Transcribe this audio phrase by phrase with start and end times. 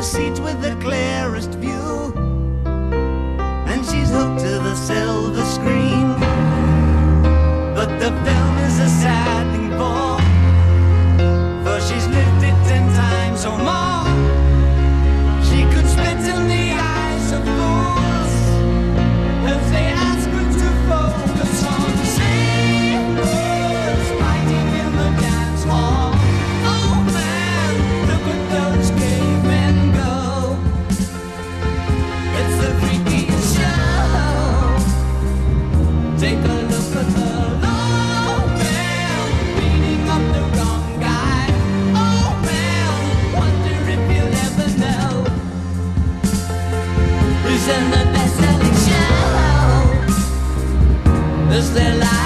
[0.00, 2.14] the seats with the clearest view.
[3.70, 6.08] And she's hooked to the silver screen.
[7.74, 8.10] But the
[51.74, 52.19] their lives.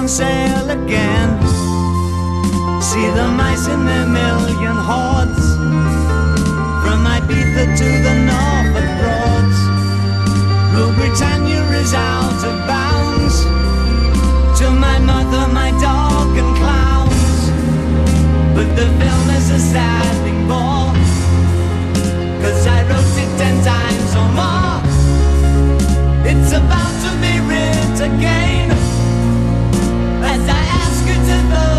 [0.00, 1.28] On sale again.
[2.80, 5.44] See the mice in their million hordes.
[6.82, 9.58] From Ibiza to the Norfolk Broads.
[10.72, 13.36] Rule Britannia is out of bounds.
[14.60, 17.38] To my mother, my dog, and clowns.
[18.56, 20.94] But the film is a sad thing more.
[22.42, 24.80] Cause I wrote it ten times or more.
[26.30, 28.79] It's about to be writ again
[31.30, 31.69] remember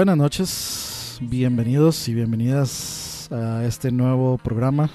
[0.00, 4.88] Buenas noches, bienvenidos y bienvenidas a este nuevo programa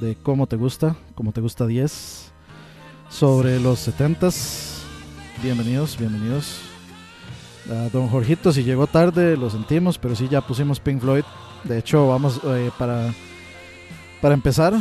[0.00, 2.30] de Cómo te gusta, Cómo te gusta 10,
[3.08, 4.84] sobre los 70s.
[5.42, 6.60] Bienvenidos, bienvenidos.
[7.68, 11.24] A don Jorgito, si llegó tarde, lo sentimos, pero sí ya pusimos Pink Floyd.
[11.64, 13.12] De hecho, vamos eh, para,
[14.20, 14.72] para empezar,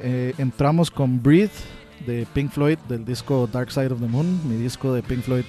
[0.00, 1.52] eh, entramos con Breathe
[2.08, 5.44] de Pink Floyd del disco Dark Side of the Moon, mi disco de Pink Floyd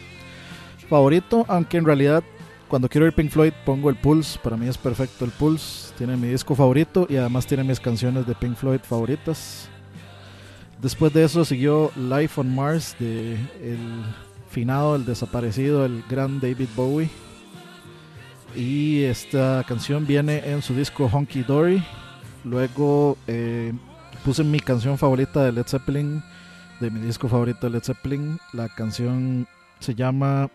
[0.88, 2.24] favorito, aunque en realidad
[2.68, 6.18] cuando quiero ir Pink Floyd pongo el Pulse, para mí es perfecto el Pulse, tiene
[6.18, 9.70] mi disco favorito y además tiene mis canciones de Pink Floyd favoritas.
[10.82, 14.04] Después de eso siguió Life on Mars de el
[14.50, 17.10] finado, el desaparecido, el gran David Bowie.
[18.56, 21.84] Y esta canción viene en su disco Honky Dory.
[22.44, 23.74] Luego eh,
[24.24, 26.24] puse mi canción favorita de Led Zeppelin,
[26.80, 28.40] de mi disco favorito de Led Zeppelin.
[28.54, 29.48] La canción
[29.80, 30.50] se llama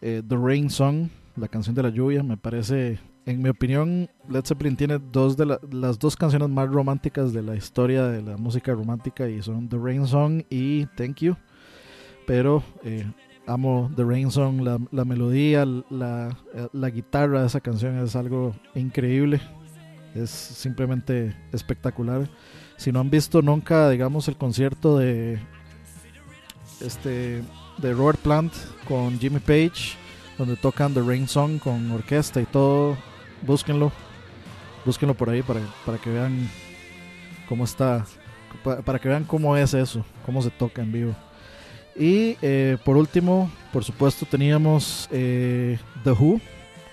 [0.00, 2.22] eh, The Rain Song la canción de la lluvia.
[2.22, 7.32] Me parece, en mi opinión, Led Zeppelin tiene dos de las dos canciones más románticas
[7.32, 11.36] de la historia de la música romántica y son The Rain Song y Thank You.
[12.26, 13.06] Pero eh,
[13.46, 16.36] amo The Rain Song, la, melodía, la,
[16.72, 19.40] la, guitarra de esa canción es algo increíble.
[20.14, 22.28] Es simplemente espectacular.
[22.76, 25.38] Si no han visto nunca, digamos, el concierto de
[26.80, 27.42] este
[27.78, 28.52] de Robert Plant
[28.88, 29.96] con Jimmy Page
[30.38, 32.96] donde tocan The Rain Song con orquesta y todo.
[33.42, 33.92] Búsquenlo,
[34.84, 36.48] búsquenlo por ahí para, para que vean
[37.48, 38.04] cómo está,
[38.84, 41.16] para, que vean cómo es eso, cómo se toca en vivo.
[41.94, 46.40] Y eh, por último, por supuesto, teníamos eh, The Who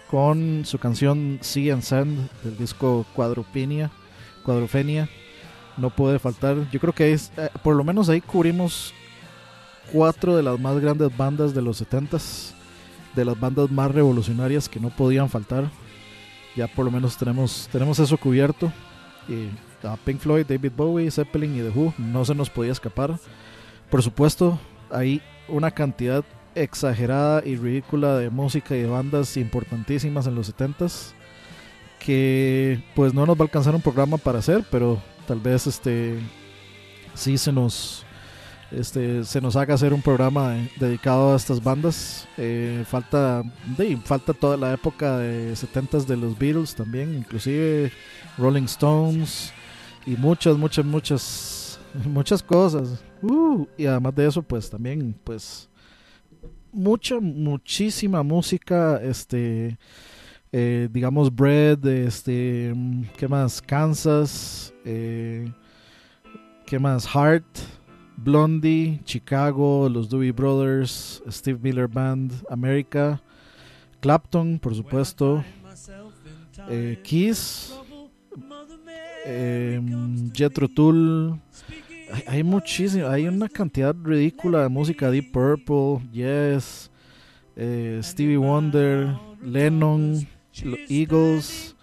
[0.10, 3.92] con su canción Sea and Sand del disco Cuadrupenia,
[4.44, 5.10] Cuadrofenia.
[5.76, 6.70] No puede faltar.
[6.72, 8.94] Yo creo que es, eh, por lo menos ahí cubrimos
[9.92, 12.54] cuatro de las más grandes bandas de los 70s
[13.16, 15.70] de las bandas más revolucionarias que no podían faltar.
[16.56, 18.72] Ya por lo menos tenemos, tenemos eso cubierto.
[19.84, 23.18] A Pink Floyd, David Bowie, Zeppelin y The Who no se nos podía escapar.
[23.90, 26.24] Por supuesto, hay una cantidad
[26.56, 31.14] exagerada y ridícula de música y de bandas importantísimas en los 70s
[32.00, 36.20] que pues no nos va a alcanzar un programa para hacer, pero tal vez este
[37.14, 38.06] sí se nos
[38.74, 42.28] este, se nos haga hacer un programa dedicado a estas bandas.
[42.38, 43.44] Eh, falta,
[44.04, 47.92] falta toda la época de 70s de los Beatles también, inclusive
[48.38, 49.54] Rolling Stones
[50.06, 53.04] y muchas, muchas, muchas, muchas cosas.
[53.22, 55.70] Uh, y además de eso, pues también, pues
[56.72, 59.78] mucha, muchísima música, este,
[60.52, 62.74] eh, digamos, Bread, este,
[63.18, 63.62] ¿qué más?
[63.62, 65.52] Kansas, eh,
[66.66, 67.08] ¿qué más?
[67.08, 67.46] Heart
[68.18, 73.22] Blondie, Chicago, los Doobie Brothers, Steve Miller Band, America,
[74.00, 75.44] Clapton, por supuesto,
[76.70, 77.74] eh, Kiss,
[79.26, 79.82] eh,
[80.34, 81.40] Jethro Tull.
[82.28, 86.92] Hay, muchísimo, hay una cantidad ridícula de música, Deep Purple, Yes,
[87.56, 90.28] eh, Stevie Wonder, Lennon,
[90.88, 91.76] Eagles,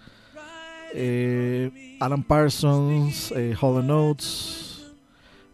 [0.93, 4.70] eh, Alan Parsons, Hall Notes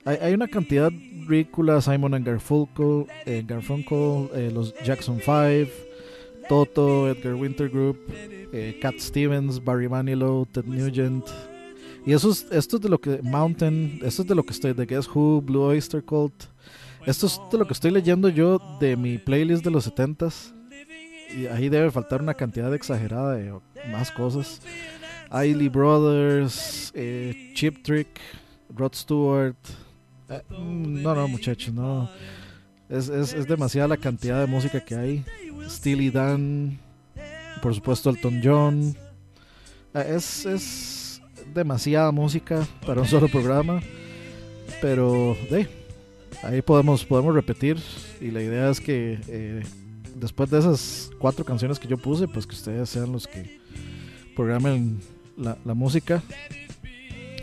[0.07, 0.89] hay, una cantidad
[1.27, 5.69] ridícula, Simon and Garfunkel, eh, Garfunkel eh, los Jackson 5,
[6.47, 7.97] Toto, Edgar Winter Group,
[8.53, 11.25] eh, Cat Stevens, Barry Manilow, Ted Nugent.
[12.05, 14.71] Y eso es, esto es de lo que Mountain, esto es de lo que estoy,
[14.71, 16.45] de Guess Who, Blue Oyster Cult.
[17.05, 20.53] Esto es de lo que estoy leyendo yo de mi playlist de los 70s.
[21.37, 23.53] Y ahí debe faltar una cantidad exagerada de
[23.91, 24.61] más cosas.
[25.29, 26.93] Ailey Brothers,
[27.53, 28.07] Chip Trick,
[28.73, 29.55] Rod Stewart,
[30.29, 32.09] eh, no, no, muchachos, no.
[32.89, 35.25] Es, es, demasiada la cantidad de música que hay.
[35.67, 36.79] Steely Dan,
[37.61, 38.95] por supuesto Elton John.
[39.93, 41.21] Eh, es, es
[41.53, 43.81] demasiada música para un solo programa.
[44.81, 45.35] Pero
[46.43, 47.77] ahí podemos, podemos repetir.
[48.21, 49.63] Y la idea es que eh,
[50.15, 53.59] después de esas cuatro canciones que yo puse, pues que ustedes sean los que
[54.35, 54.99] programen
[55.37, 56.21] la, la música.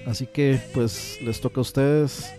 [0.07, 2.35] Así que pues les toca a ustedes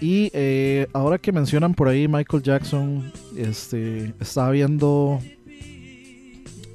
[0.00, 5.20] y eh, ahora que mencionan por ahí Michael Jackson, este, estaba viendo,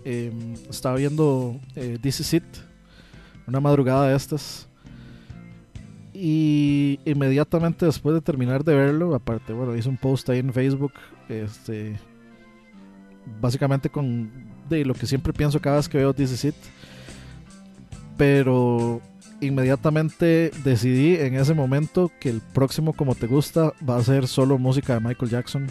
[0.03, 2.43] em, estaba viendo eh, This Is It,
[3.47, 4.67] una madrugada de estas.
[6.13, 10.93] Y inmediatamente después de terminar de verlo, aparte, bueno, hice un post ahí en Facebook,
[11.27, 11.97] este,
[13.41, 14.31] básicamente con
[14.69, 16.55] de lo que siempre pienso cada vez que veo This Is It.
[18.17, 19.01] Pero
[19.41, 24.57] inmediatamente decidí en ese momento que el próximo Como Te Gusta va a ser solo
[24.57, 25.67] música de Michael Jackson.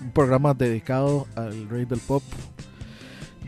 [0.00, 2.22] Un programa dedicado al rey del pop.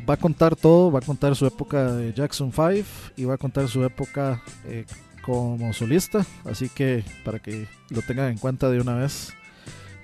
[0.08, 2.72] va a contar todo, va a contar su época de Jackson 5
[3.16, 4.84] y va a contar su época eh,
[5.22, 9.32] como solista, así que para que lo tengan en cuenta de una vez.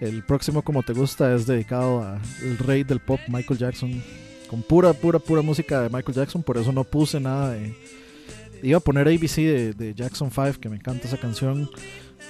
[0.00, 4.02] El próximo como te gusta es dedicado al rey del pop Michael Jackson,
[4.48, 7.74] con pura, pura, pura música de Michael Jackson, por eso no puse nada de...
[8.62, 9.36] Iba a poner ABC
[9.76, 11.70] de, Jackson 5, que me encanta esa canción,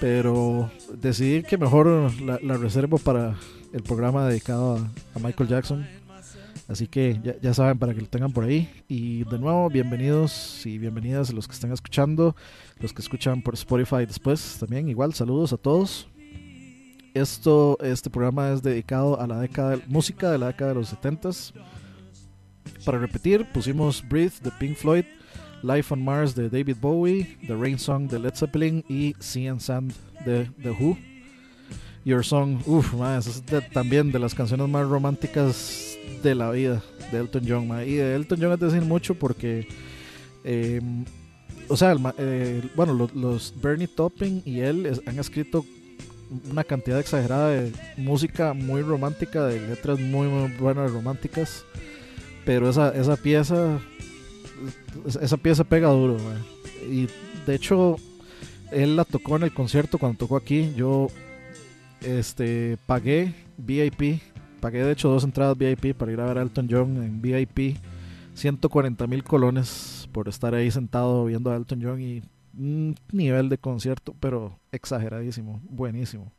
[0.00, 3.36] pero decidí que mejor la, reservo para
[3.72, 4.76] el programa dedicado
[5.14, 5.86] a, Michael Jackson.
[6.68, 8.68] Así que ya, ya, saben para que lo tengan por ahí.
[8.88, 12.36] Y de nuevo, bienvenidos y bienvenidas a los que están escuchando,
[12.78, 14.88] los que escuchan por Spotify después también.
[14.88, 16.08] Igual, saludos a todos.
[17.14, 21.54] Esto, este programa es dedicado a la década, música de la década de los 70s.
[22.84, 25.04] Para repetir, pusimos Breathe de Pink Floyd,
[25.62, 29.60] Life on Mars de David Bowie, The Rain Song de Led Zeppelin y Sea and
[29.60, 29.92] Sand
[30.24, 30.96] de The Who.
[32.04, 37.18] Your Song, uff, es de, también de las canciones más románticas de la vida de
[37.18, 37.68] Elton John.
[37.68, 37.84] Ma.
[37.84, 39.68] Y de Elton John es decir mucho porque,
[40.44, 40.80] eh,
[41.68, 45.64] o sea, el, eh, bueno, los, los, Bernie Topping y él es, han escrito
[46.50, 51.64] una cantidad exagerada de música muy romántica, de letras muy, muy buenas románticas.
[52.44, 53.80] Pero esa, esa pieza,
[55.20, 56.16] esa pieza pega duro.
[56.90, 57.08] Y
[57.46, 57.96] de hecho,
[58.70, 60.72] él la tocó en el concierto cuando tocó aquí.
[60.76, 61.08] Yo
[62.00, 64.20] este pagué VIP
[64.60, 67.76] pagué de hecho dos entradas VIP para ir a ver a Elton John en VIP
[68.34, 72.22] 140 mil colones por estar ahí sentado viendo a Elton John y
[72.56, 76.32] un nivel de concierto pero exageradísimo buenísimo.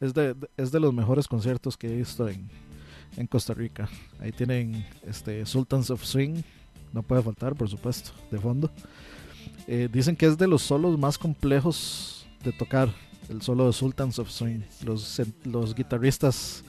[0.00, 2.48] Es de, es de los mejores conciertos que he visto en,
[3.18, 3.88] en Costa Rica.
[4.18, 6.42] Ahí tienen este Sultans of Swing
[6.92, 8.70] no puede faltar por supuesto de fondo
[9.66, 12.92] eh, dicen que es de los solos más complejos de tocar
[13.28, 14.62] el solo de Sultans of Swing.
[14.84, 16.64] Los, los guitarristas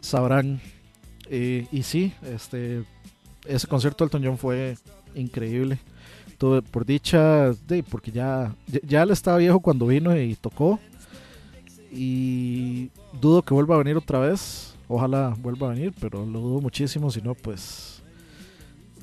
[0.00, 0.60] sabrán.
[1.28, 2.84] Eh, y sí, este,
[3.44, 4.76] ese concierto de Elton John fue
[5.14, 5.80] increíble.
[6.38, 8.54] Tuve, por dicha, de, porque ya,
[8.86, 10.78] ya él estaba viejo cuando vino y tocó.
[11.90, 14.76] Y dudo que vuelva a venir otra vez.
[14.86, 17.10] Ojalá vuelva a venir, pero lo dudo muchísimo.
[17.10, 17.99] Si no, pues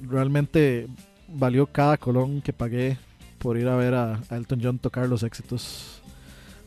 [0.02, 0.88] realmente
[1.28, 2.98] valió cada colón que pagué
[3.38, 6.02] por ir a ver a, Elton John tocar los éxitos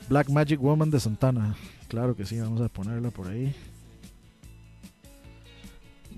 [0.08, 1.54] Black Magic Woman de Santana.
[1.88, 3.54] Claro que sí, vamos a ponerla por ahí.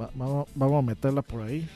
[0.00, 1.68] Va, vamos, vamos, a meterla por ahí.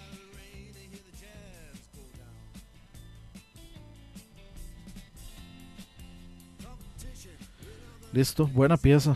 [8.13, 9.15] Listo, buena pieza.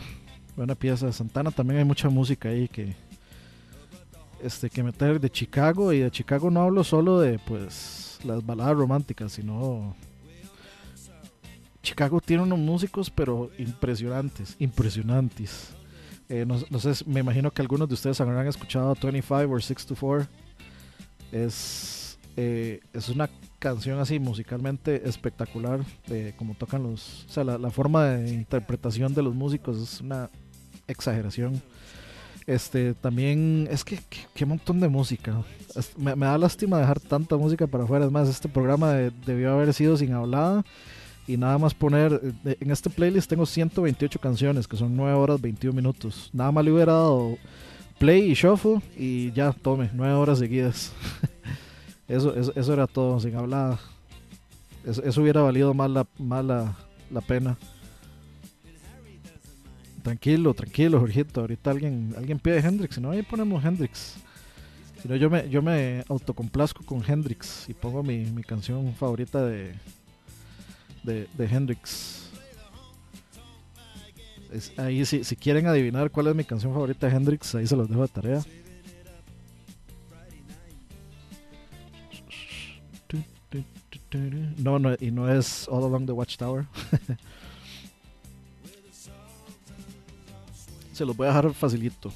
[0.55, 1.11] Buena pieza.
[1.11, 2.93] Santana también hay mucha música ahí que
[4.43, 8.75] este que meter de Chicago y de Chicago no hablo solo de pues las baladas
[8.75, 9.95] románticas, sino
[11.81, 15.69] Chicago tiene unos músicos, pero impresionantes, impresionantes.
[16.29, 19.85] Eh, no, no, sé, me imagino que algunos de ustedes habrán escuchado 25 o 6
[19.85, 20.27] to 4.
[21.31, 25.81] Es, eh, es una canción así musicalmente espectacular,
[26.37, 27.25] como tocan los.
[27.25, 30.29] O sea, la, la, forma de interpretación de los músicos es una
[30.87, 31.61] exageración.
[32.47, 33.99] Este, también es que
[34.33, 35.43] qué montón de música.
[35.97, 38.05] Me, da lástima dejar tanta música para afuera.
[38.05, 40.63] Es más, este programa de, debió haber sido sin hablada
[41.27, 45.75] y nada más poner, en este playlist tengo 128 canciones, que son 9 horas 21
[45.75, 46.29] minutos.
[46.33, 47.37] Nada más le hubiera dado
[47.99, 50.91] play y shuffle y ya, tome, 9 horas seguidas.
[52.07, 53.77] eso, eso, era todo, sin hablar.
[54.83, 56.75] Eso, eso hubiera valido más la, más la,
[57.11, 57.57] la, pena.
[60.03, 61.41] Tranquilo, tranquilo, Jorgito.
[61.41, 64.15] Ahorita alguien, alguien pide Hendrix, si no, ahí ponemos Hendrix.
[65.01, 69.43] Si no, yo me, yo me autocomplazco con Hendrix y pongo mi, mi canción favorita
[69.45, 69.73] de,
[71.03, 72.29] de, de Hendrix.
[74.51, 77.75] Es, ahí si, si, quieren adivinar cuál es mi canción favorita de Hendrix, ahí se
[77.75, 78.41] los dejo de tarea.
[84.57, 86.65] No, no, y no es All Along the Watchtower.
[91.01, 92.13] se los voy a dejar facilito.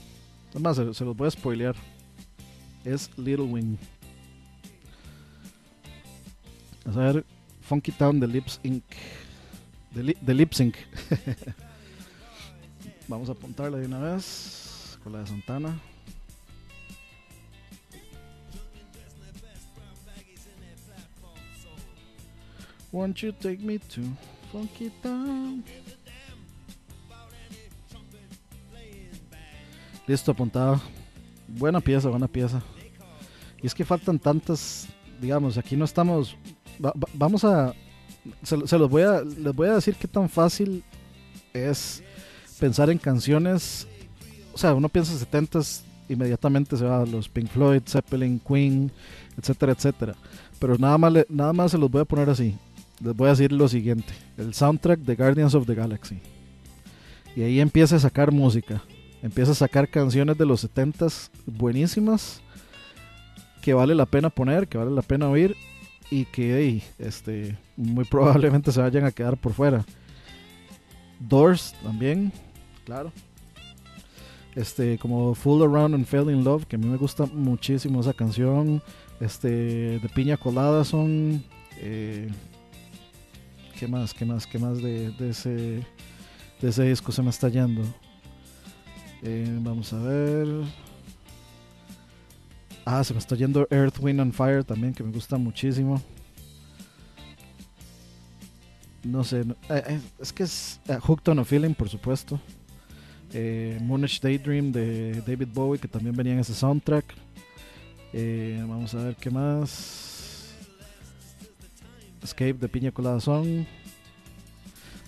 [0.52, 1.76] Además, se, se los voy a spoilear.
[2.84, 3.78] Es Little Wing.
[6.86, 7.26] A ver,
[7.62, 8.84] Funky Town de Lips Inc.
[9.90, 10.76] De, li, de Lip Sync.
[13.08, 15.82] Vamos a apuntarla de una vez con la de Santana.
[22.92, 24.02] Won't you take me to
[24.52, 25.64] Funky Town?
[30.08, 30.82] Listo, apuntado.
[31.48, 32.62] Buena pieza, buena pieza.
[33.62, 34.88] Y es que faltan tantas,
[35.22, 36.36] digamos, aquí no estamos
[36.84, 37.74] va, va, vamos a
[38.44, 40.84] se, se, los voy a les voy a decir qué tan fácil
[41.54, 42.04] es
[42.60, 43.88] pensar en canciones
[44.54, 48.92] o sea uno piensa 70s inmediatamente se va a los Pink Floyd, Zeppelin, Queen,
[49.38, 50.16] etcétera, etcétera.
[50.60, 52.56] Pero nada más, nada más se los voy a poner así.
[53.04, 56.20] Les voy a decir lo siguiente: el soundtrack de Guardians of the Galaxy.
[57.36, 58.82] Y ahí empieza a sacar música.
[59.26, 62.44] Empieza a sacar canciones de los 70s buenísimas
[63.64, 65.56] que vale la pena poner, que vale la pena oír
[66.12, 69.84] y que ey, este, muy probablemente se vayan a quedar por fuera.
[71.20, 72.32] Doors también,
[72.86, 73.12] claro.
[74.54, 78.14] Este, como Fool Around and Fell in Love, que a mí me gusta muchísimo esa
[78.14, 78.80] canción.
[79.20, 79.48] Este,
[79.98, 81.44] de Piña Colada son.
[81.78, 82.30] eh,
[83.80, 84.14] ¿Qué más?
[84.14, 84.46] ¿Qué más?
[84.46, 85.50] ¿Qué más de, de ese,
[86.62, 87.82] de ese disco se me está yendo?
[89.26, 90.48] Eh, vamos a ver.
[92.86, 96.00] Ah, se me está yendo Earth, Wind and Fire también, que me gusta muchísimo.
[99.04, 102.40] No sé, no- eh, eh, es que es eh, Hooked on a Feeling, por supuesto.
[103.82, 107.04] Moonish Daydream de David Bowie, que también venía en ese soundtrack.
[108.14, 110.54] Vamos a ver qué más.
[112.24, 113.66] Escape de Piña Colada Song.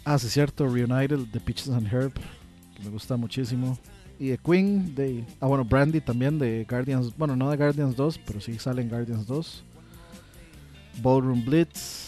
[0.03, 2.12] Ah, sí, cierto, Reunited de Peaches and Herb,
[2.75, 3.77] que me gusta muchísimo.
[4.19, 5.23] Y de Queen, de.
[5.39, 7.15] Ah, bueno, Brandy también de Guardians.
[7.17, 9.63] Bueno, no de Guardians 2, pero sí sale en Guardians 2.
[11.01, 12.08] Ballroom Blitz.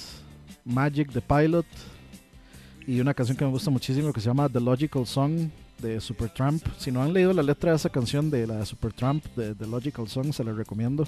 [0.66, 1.66] Magic the Pilot.
[2.88, 6.64] Y una canción que me gusta muchísimo que se llama The Logical Song de Supertramp.
[6.78, 10.08] Si no han leído la letra de esa canción de la Supertramp de The Logical
[10.08, 11.06] Song, se la recomiendo.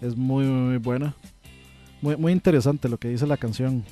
[0.00, 1.14] Es muy, muy, muy buena.
[2.00, 3.84] Muy, muy interesante lo que dice la canción.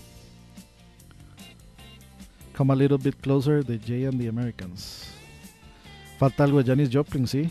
[2.57, 5.12] Come a Little Bit Closer de Jay and the Americans.
[6.22, 7.50] Falta algo de Janis Joplin, sí.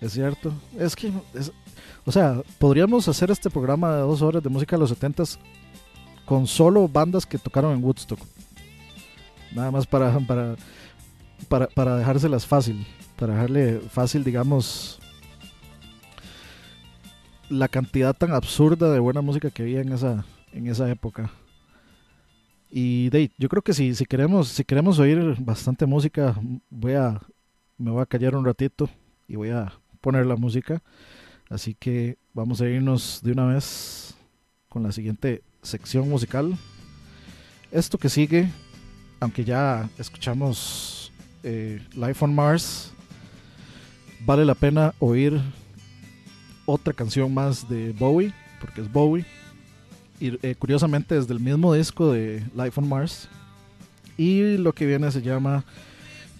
[0.00, 0.54] Es cierto.
[0.78, 1.52] Es que, es-
[2.06, 5.38] o sea, podríamos hacer este programa de dos horas de música de los 70s
[6.24, 8.18] con solo bandas que tocaron en Woodstock.
[9.54, 10.56] Nada más para, para,
[11.46, 12.86] para, para dejárselas fácil.
[13.18, 14.98] Para dejarle fácil, digamos,
[17.50, 21.30] la cantidad tan absurda de buena música que había en esa, en esa época.
[22.74, 26.34] Y ahí, yo creo que si, si queremos, si queremos oír bastante música,
[26.70, 27.20] voy a,
[27.76, 28.88] me voy a callar un ratito
[29.28, 30.82] y voy a poner la música.
[31.50, 34.16] Así que vamos a irnos de una vez
[34.70, 36.56] con la siguiente sección musical.
[37.70, 38.48] Esto que sigue,
[39.20, 42.94] aunque ya escuchamos eh, Life on Mars,
[44.24, 45.38] vale la pena oír
[46.64, 48.32] otra canción más de Bowie,
[48.62, 49.26] porque es Bowie.
[50.22, 53.28] Y eh, curiosamente es del mismo disco de Life on Mars.
[54.16, 55.64] Y lo que viene se llama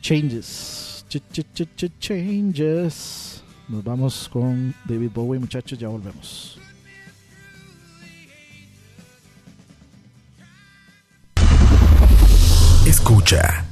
[0.00, 1.04] Changes.
[1.08, 3.42] Ch -ch -ch -ch Changes.
[3.66, 6.60] Nos vamos con David Bowie, muchachos, ya volvemos.
[12.86, 13.71] Escucha.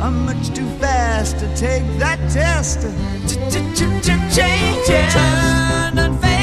[0.00, 2.82] I'm much too fast to take that test.
[4.34, 5.14] Changes.
[5.14, 6.33] Turn and face the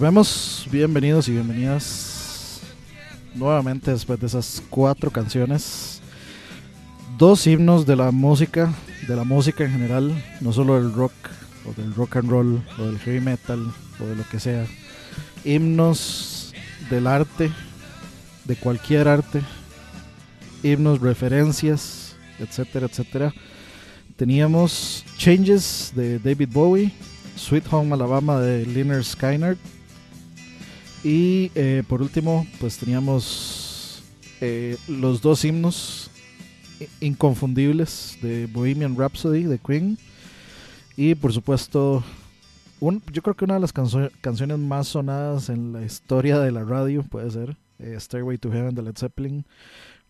[0.00, 2.62] Volvemos, bienvenidos y bienvenidas
[3.34, 6.00] nuevamente después de esas cuatro canciones.
[7.18, 8.72] Dos himnos de la música,
[9.06, 11.12] de la música en general, no solo del rock
[11.66, 13.60] o del rock and roll o del heavy metal
[14.02, 14.64] o de lo que sea.
[15.44, 16.54] Himnos
[16.88, 17.52] del arte,
[18.46, 19.42] de cualquier arte,
[20.62, 23.34] himnos, referencias, etcétera, etcétera.
[24.16, 26.90] Teníamos Changes de David Bowie,
[27.36, 29.58] Sweet Home Alabama de Leonard Skyner
[31.04, 34.02] y eh, por último, pues teníamos
[34.40, 36.10] eh, los dos himnos
[37.00, 39.98] inconfundibles de Bohemian Rhapsody de Queen.
[40.96, 42.02] Y por supuesto,
[42.80, 46.52] un, yo creo que una de las canso- canciones más sonadas en la historia de
[46.52, 49.46] la radio puede ser eh, Stairway to Heaven de Led Zeppelin,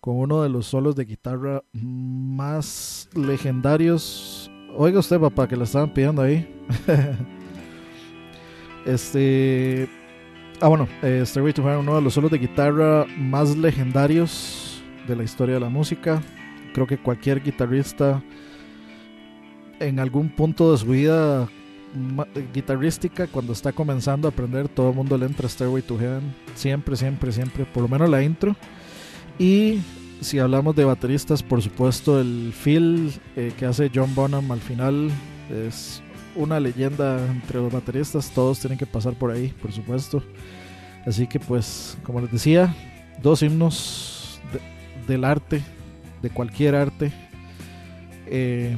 [0.01, 4.51] con uno de los solos de guitarra más legendarios.
[4.77, 6.49] Oiga usted, papá, que la estaban pidiendo ahí.
[8.87, 9.89] este.
[10.63, 15.17] Ah, bueno, eh, Stairway to Heaven, uno de los solos de guitarra más legendarios de
[15.17, 16.21] la historia de la música.
[16.75, 18.23] Creo que cualquier guitarrista
[19.79, 21.49] en algún punto de su vida
[21.95, 26.35] ma- guitarrística, cuando está comenzando a aprender, todo el mundo le entra Stairway to Heaven.
[26.55, 27.65] Siempre, siempre, siempre.
[27.65, 28.55] Por lo menos la intro.
[29.39, 29.81] Y
[30.21, 35.11] si hablamos de bateristas, por supuesto, el feel eh, que hace John Bonham al final
[35.51, 36.03] es
[36.37, 38.31] una leyenda entre los bateristas.
[38.31, 40.23] Todos tienen que pasar por ahí, por supuesto.
[41.07, 42.75] Así que, pues, como les decía,
[43.23, 45.63] dos himnos de- del arte,
[46.23, 47.13] de cualquier arte,
[48.27, 48.77] eh,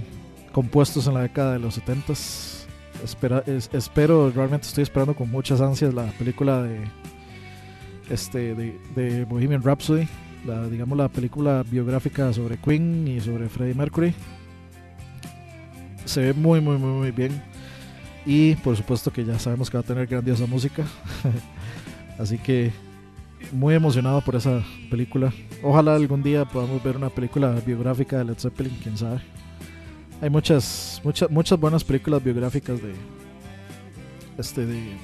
[0.53, 2.15] compuestos en la década de los 70
[3.03, 6.79] Espera, es- espero, realmente estoy esperando con muchas ansias la película de
[8.11, 10.07] este de, de Bohemian Rhapsody,
[10.47, 14.15] la digamos la película biográfica sobre Queen y sobre Freddie Mercury.
[16.05, 17.43] Se ve muy muy muy muy bien
[18.25, 20.85] y por supuesto que ya sabemos que va a tener grandiosa música.
[22.19, 22.73] Así que
[23.51, 25.33] muy emocionado por esa película.
[25.63, 29.21] Ojalá algún día podamos ver una película biográfica de Led Zeppelin, quién sabe.
[30.21, 32.93] Hay muchas, muchas, muchas buenas películas biográficas de,
[34.39, 34.97] este, de,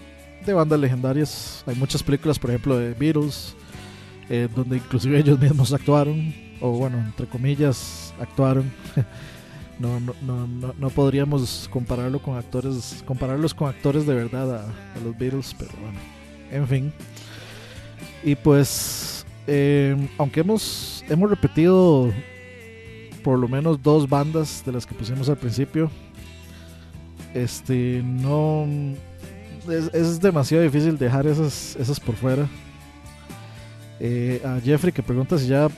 [0.47, 1.65] de bandas legendarias.
[1.67, 3.57] Hay muchas películas, por ejemplo, de Beatles,
[4.31, 8.71] eh, donde inclusive ellos mismos actuaron, o bueno, entre comillas, actuaron.
[9.79, 10.15] no, no,
[10.47, 15.55] no, no, podríamos compararlo con actores, compararlos con actores de verdad a, a los Beatles,
[15.59, 15.99] pero bueno,
[16.51, 16.93] en fin.
[18.23, 22.13] Y pues, eh, aunque hemos, hemos repetido
[23.23, 25.91] por lo menos dos bandas de las que pusimos al principio.
[27.35, 28.67] Este, no.
[29.71, 32.49] Es, es demasiado difícil dejar esas, esas por fuera.
[34.01, 35.69] Eh, a Jeffrey que pregunta si ya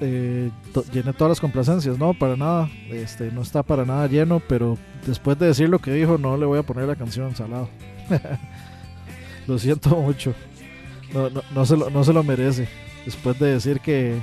[0.00, 0.50] eh,
[0.92, 1.98] llené todas las complacencias.
[1.98, 2.70] No, para nada.
[2.90, 6.46] Este, no está para nada lleno, pero después de decir lo que dijo, no le
[6.46, 7.68] voy a poner la canción salado.
[9.46, 10.34] lo siento mucho.
[11.12, 12.68] No, no, no se lo, no se lo merece.
[13.04, 14.18] Después de decir que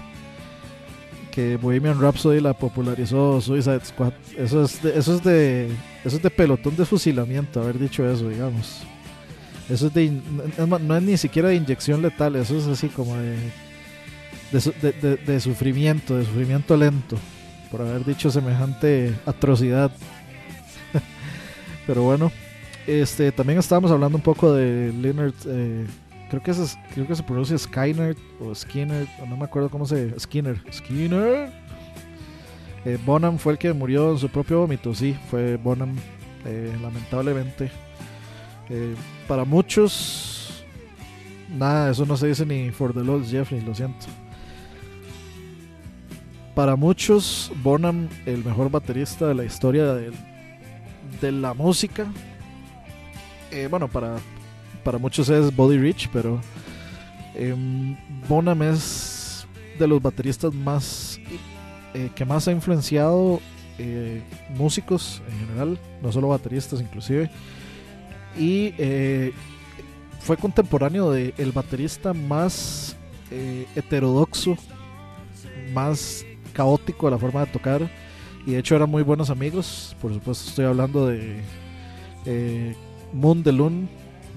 [1.31, 4.13] que Bohemian Rhapsody la popularizó Suicide Squad.
[4.37, 5.67] Eso es de, eso es de
[6.03, 8.81] eso es de pelotón de fusilamiento haber dicho eso, digamos.
[9.69, 10.11] Eso es de
[10.67, 13.37] más, no es ni siquiera de inyección letal, eso es así como de
[14.51, 17.17] de, de- de- sufrimiento, de sufrimiento lento
[17.71, 19.91] por haber dicho semejante atrocidad.
[21.87, 22.31] Pero bueno,
[22.87, 25.85] este también estábamos hablando un poco de Leonard eh,
[26.29, 30.17] creo que, es, creo que se pronuncia Skyner o Skinner, no me acuerdo cómo se.
[30.19, 30.61] Skinner.
[30.71, 31.51] Skinner.
[32.83, 35.95] Eh, Bonham fue el que murió en su propio vómito, sí, fue Bonham,
[36.45, 37.69] eh, lamentablemente.
[38.69, 38.95] Eh,
[39.27, 40.63] para muchos,
[41.55, 44.07] nada, eso no se dice ni for the Lord Jeffrey, lo siento.
[46.55, 50.11] Para muchos, Bonham, el mejor baterista de la historia de,
[51.21, 52.07] de la música.
[53.51, 54.17] Eh, bueno, para,
[54.83, 56.41] para muchos es Body Rich, pero
[57.35, 57.95] em,
[58.27, 59.47] Bonham es
[59.79, 61.19] de los bateristas más
[61.93, 63.39] eh, que más ha influenciado
[63.77, 67.29] eh, músicos en general, no solo bateristas inclusive,
[68.37, 68.73] y
[70.19, 72.95] fue contemporáneo de el baterista más
[73.75, 74.57] heterodoxo,
[75.73, 77.89] más caótico de la forma de tocar,
[78.45, 81.41] y de hecho eran muy buenos amigos, por supuesto estoy hablando de
[82.25, 82.75] eh,
[83.13, 83.87] Moon DeLune,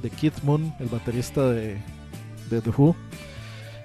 [0.03, 1.79] de Keith Moon, el baterista de,
[2.51, 2.95] de The Who.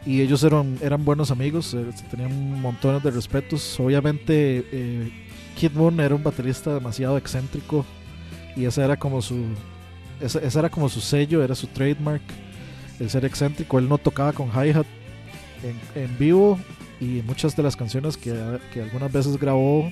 [0.06, 3.80] Y ellos eran, eran buenos amigos, eh, tenían montones de respetos.
[3.80, 5.12] Obviamente, eh,
[5.58, 7.86] Keith Moon era un baterista demasiado excéntrico
[8.56, 9.46] y ese era como su,
[10.20, 12.22] era como su sello, era su trademark.
[13.00, 13.80] el ser excéntrico.
[13.80, 14.88] Él no tocaba con hi-hat
[15.64, 16.60] en, en vivo
[17.00, 19.92] y muchas de las canciones que, que algunas veces grabó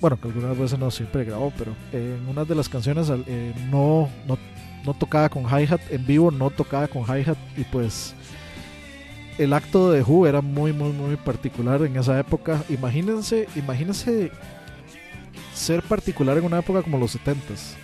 [0.00, 4.08] bueno, que algunas veces no siempre grabó, pero en una de las canciones eh, no,
[4.26, 4.38] no,
[4.84, 8.14] no, tocaba con hi-hat en vivo, no tocaba con hi-hat y pues
[9.38, 12.62] el acto de Who era muy, muy, muy particular en esa época.
[12.68, 14.30] Imagínense, imagínense
[15.54, 17.74] ser particular en una época como los 70s.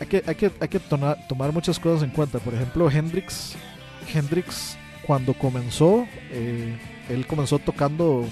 [0.00, 2.38] hay que, hay que, hay que tomar muchas cosas en cuenta.
[2.38, 3.56] Por ejemplo, Hendrix,
[4.12, 4.76] Hendrix
[5.06, 6.76] cuando comenzó, eh,
[7.08, 8.26] él comenzó tocando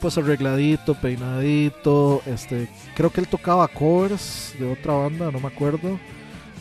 [0.00, 5.98] pues arregladito, peinadito, este, creo que él tocaba covers de otra banda, no me acuerdo,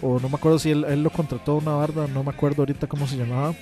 [0.02, 2.62] o no me acuerdo si él, él lo contrató a una banda, no me acuerdo
[2.62, 3.54] ahorita cómo se llamaba,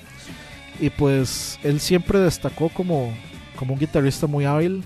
[0.78, 3.12] y pues él siempre destacó como,
[3.56, 4.84] como un guitarrista muy hábil,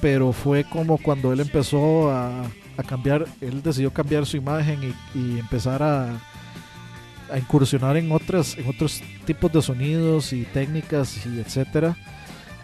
[0.00, 2.44] pero fue como cuando él empezó a,
[2.88, 6.18] cambiar, él decidió cambiar su imagen y empezar a,
[7.32, 11.96] a incursionar en otras en otros tipos de sonidos y técnicas y etcétera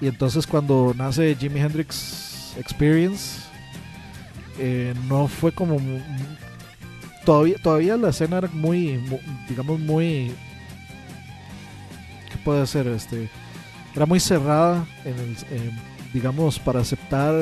[0.00, 3.40] y entonces cuando nace Jimi Hendrix Experience,
[4.58, 5.78] eh, no fue como...
[7.24, 9.00] Todavía, todavía la escena era muy,
[9.48, 10.32] digamos, muy...
[12.30, 12.86] ¿Qué puede ser?
[12.86, 13.28] Este,
[13.94, 15.76] era muy cerrada, en
[16.12, 17.34] digamos, para aceptar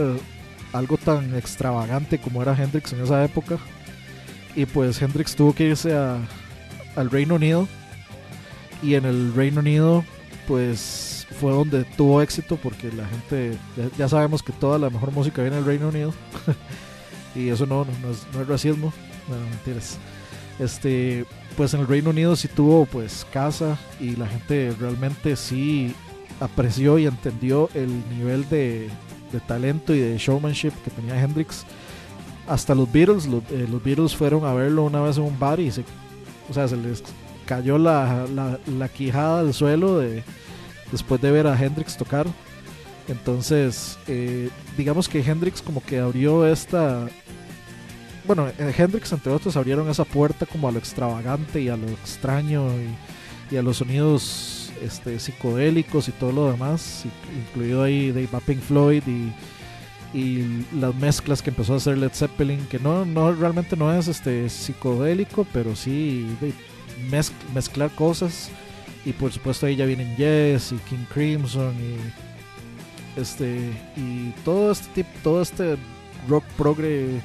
[0.73, 3.59] algo tan extravagante como era Hendrix en esa época.
[4.57, 6.19] Y pues Hendrix tuvo que irse a,
[6.97, 7.69] al Reino Unido.
[8.83, 10.05] Y en el Reino Unido,
[10.47, 13.57] pues fue donde tuvo éxito porque la gente,
[13.99, 16.13] ya, sabemos que toda la mejor música viene del Reino Unido
[17.35, 18.93] y eso no, no, es, racismo,
[19.29, 19.99] no, mentiras.
[20.59, 21.25] Este,
[21.57, 25.95] pues en el Reino Unido sí tuvo pues casa y la gente realmente sí
[26.41, 28.91] apreció y entendió el nivel de,
[29.49, 31.65] talento y de showmanship que tenía Hendrix.
[32.47, 35.73] Hasta los Beatles, eh, los, Beatles fueron a verlo una vez en un bar y
[35.73, 35.83] se,
[36.49, 37.03] o sea, se les
[37.47, 40.23] cayó la, la, la quijada al suelo de,
[40.91, 42.27] después de ver a Hendrix tocar.
[43.09, 47.07] Entonces, eh, digamos que Hendrix como que abrió esta...
[48.27, 51.87] Bueno, eh, Hendrix entre otros abrieron esa puerta como a lo extravagante y a lo
[51.89, 52.69] extraño
[53.51, 57.05] y, a los sonidos este, psicodélicos y todo lo demás,
[57.37, 59.33] incluido ahí de Pink Floyd y,
[60.73, 64.49] las mezclas que empezó a hacer Led Zeppelin, que no, no realmente no es este
[64.49, 66.53] psicodélico, pero sí de
[67.53, 68.51] mezclar cosas
[69.05, 74.89] y por supuesto ahí ya vienen Yes y King Crimson y este y todo este
[74.95, 75.77] tipo, todo este
[76.29, 77.21] rock progre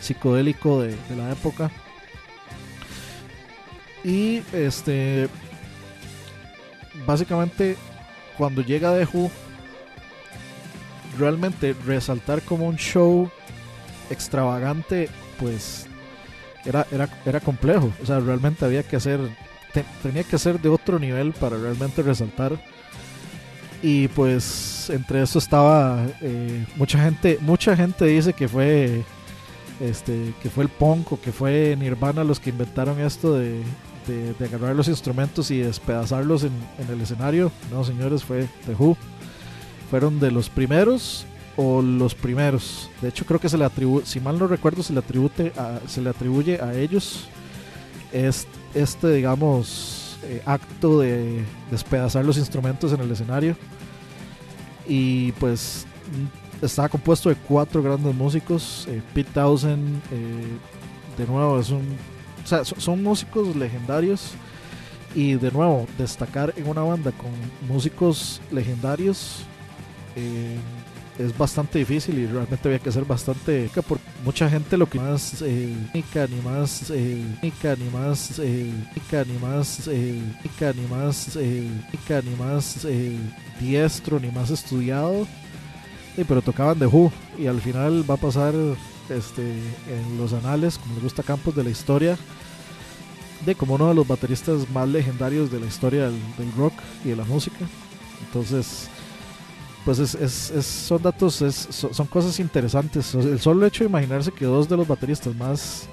[0.00, 1.70] psicodélico de, la época.
[4.04, 5.28] Y este
[7.06, 7.76] básicamente
[8.36, 9.30] cuando llega The Who
[11.18, 13.30] realmente resaltar como un show
[14.10, 15.08] extravagante
[15.38, 15.86] pues
[16.64, 17.92] era, era, era complejo.
[18.02, 19.20] O sea, realmente había que hacer
[20.02, 22.62] tenía que ser de otro nivel para realmente resaltar.
[23.82, 29.02] Y pues entre eso estaba eh, mucha gente, mucha gente dice que fue
[29.80, 33.60] este que fue el punk o que fue Nirvana los que inventaron esto de,
[34.06, 37.50] de, agarrar los instrumentos y despedazarlos en, en, el escenario.
[37.72, 38.96] No, señores, fue The Who.
[39.92, 42.90] Fueron de los primeros o los primeros.
[43.02, 45.80] De hecho, creo que se le atribuye, si mal no recuerdo, se le, atribuye a,
[45.86, 47.28] se le atribuye a ellos.
[48.10, 53.54] Este este, digamos, eh, acto de despedazar los instrumentos en el escenario.
[54.88, 55.86] Y pues
[56.60, 58.86] mm, estaba compuesto de cuatro grandes músicos.
[58.88, 61.84] Eh, Pete Townsend, eh, de nuevo, es un.
[62.44, 64.32] Son, músicos legendarios.
[65.14, 67.30] Y de nuevo, destacar en una banda con
[67.68, 69.44] músicos legendarios
[71.18, 75.42] es bastante difícil y realmente había que ser bastante por mucha gente lo que más
[75.42, 78.72] eh, ni más eh, ni más eh,
[79.26, 80.22] ni más eh,
[80.74, 83.18] ni más eh, ni más eh,
[83.60, 85.26] diestro ni más estudiado.
[86.16, 88.54] Pero tocaban de Who y al final va a pasar
[89.08, 92.18] este en los anales como le gusta Campos de la historia
[93.44, 97.08] de como uno de los bateristas más legendarios de la historia del, del rock y
[97.08, 97.58] de la música.
[98.26, 98.88] Entonces
[99.84, 103.14] pues es, es, son datos, es, son cosas interesantes.
[103.14, 105.88] El solo hecho de imaginarse que dos de los bateristas más,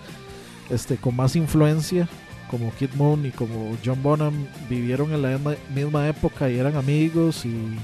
[0.69, 2.07] este, con más influencia,
[2.51, 5.39] como Kid Moon y como John Bonham, vivieron en la
[5.73, 7.79] misma época y eran amigos y,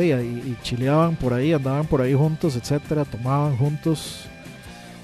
[0.00, 4.26] y, chileaban por ahí, andaban por ahí juntos, etcétera, tomaban juntos.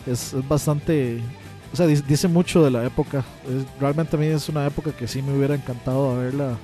[0.06, 1.20] Es, bastante,
[1.72, 3.24] o sea, dice mucho de la época.
[3.80, 6.58] realmente a mí es una época que sí me hubiera encantado haberla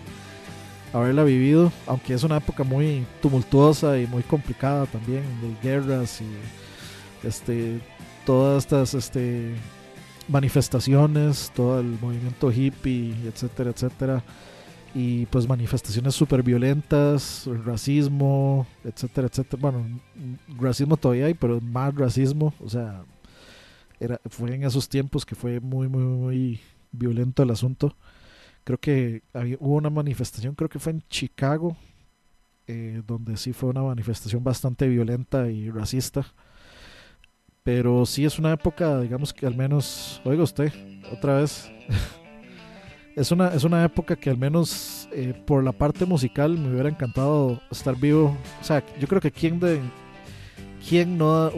[0.94, 7.26] haberla vivido, aunque es una época muy tumultuosa y muy complicada también, de guerras y
[7.26, 7.80] este
[8.24, 9.54] todas estas este
[10.28, 14.22] manifestaciones, todo el movimiento hippie, etcétera, etcétera.
[14.94, 19.60] Y pues manifestaciones súper violentas, racismo, etcétera, etcétera.
[19.60, 19.84] Bueno,
[20.60, 22.54] racismo todavía hay, pero más racismo.
[22.64, 23.02] O sea,
[23.98, 26.60] era, fue en esos tiempos que fue muy, muy, muy
[26.92, 27.96] violento el asunto.
[28.64, 31.76] Creo que había, hubo una manifestación, creo que fue en Chicago,
[32.66, 36.24] eh, donde sí fue una manifestación bastante violenta y racista.
[37.62, 40.72] Pero sí es una época, digamos que al menos, oiga usted,
[41.12, 41.70] otra vez,
[43.16, 46.88] es, una, es una época que al menos eh, por la parte musical me hubiera
[46.88, 48.36] encantado estar vivo.
[48.62, 49.80] O sea, yo creo que quien, de,
[50.88, 51.50] quien no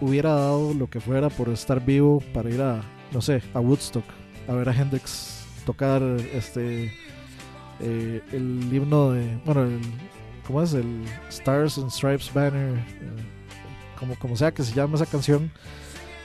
[0.00, 2.82] hubiera dado lo que fuera por estar vivo para ir a,
[3.12, 4.04] no sé, a Woodstock,
[4.46, 6.02] a ver a Hendrix tocar
[6.32, 6.92] este
[7.80, 9.80] eh, el himno de, bueno, el,
[10.46, 10.74] ¿cómo es?
[10.74, 12.82] El Stars and Stripes Banner, eh,
[13.98, 15.50] como, como sea que se llame esa canción.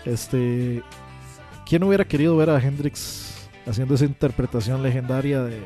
[0.03, 0.83] Este,
[1.65, 5.61] ¿quién hubiera querido ver a Hendrix haciendo esa interpretación legendaria de,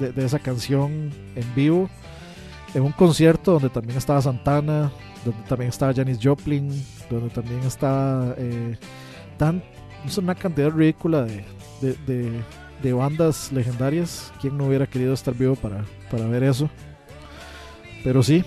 [0.00, 1.90] de, esa canción en vivo?
[2.74, 4.90] En un concierto donde también estaba Santana,
[5.24, 6.70] donde también estaba Janis Joplin,
[7.10, 8.78] donde también estaba eh,
[9.36, 9.62] tan,
[10.06, 11.44] es una cantidad ridícula de,
[11.82, 12.42] de,
[12.82, 14.32] de, bandas legendarias.
[14.40, 16.70] ¿Quién no hubiera querido estar vivo para, para ver eso?
[18.04, 18.44] Pero sí,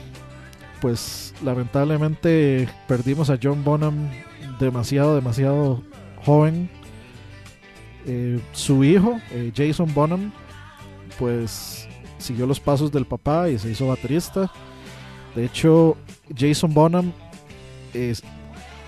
[0.82, 4.10] pues lamentablemente perdimos a John Bonham
[4.60, 5.84] demasiado, demasiado
[6.24, 6.70] joven.
[8.08, 10.32] Eh, su hijo, eh, Jason Bonham,
[11.18, 14.52] pues siguió los pasos del papá y se hizo baterista.
[15.36, 15.98] De hecho,
[16.36, 17.12] Jason Bonham,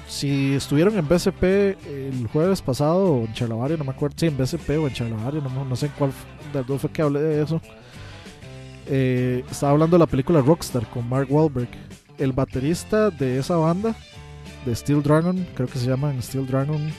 [0.08, 1.43] si estuvieron en BCP
[1.86, 5.41] el jueves pasado o en Charlavario, no me acuerdo, si en BCP o en Charlavario,
[5.41, 6.12] no, no sé en cuál
[6.53, 7.62] de dos fue que hablé de eso
[8.89, 11.70] eh, estaba hablando de la película Rockstar con Mark Wahlberg.
[12.18, 13.95] El baterista de esa banda,
[14.66, 16.91] de Steel Dragon, creo que se llama Steel Dragon,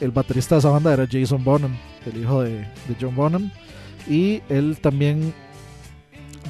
[0.00, 2.66] el baterista de esa banda era Jason Bonham, el hijo de,
[3.00, 3.50] John Bonham.
[4.08, 5.32] Y él también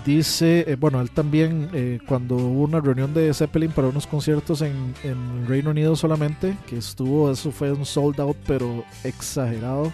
[0.04, 4.62] dice, eh, bueno, él también eh, cuando hubo una reunión de Zeppelin para unos conciertos
[4.62, 9.92] en, en, Reino Unido solamente, que estuvo, eso fue un sold out pero exagerado,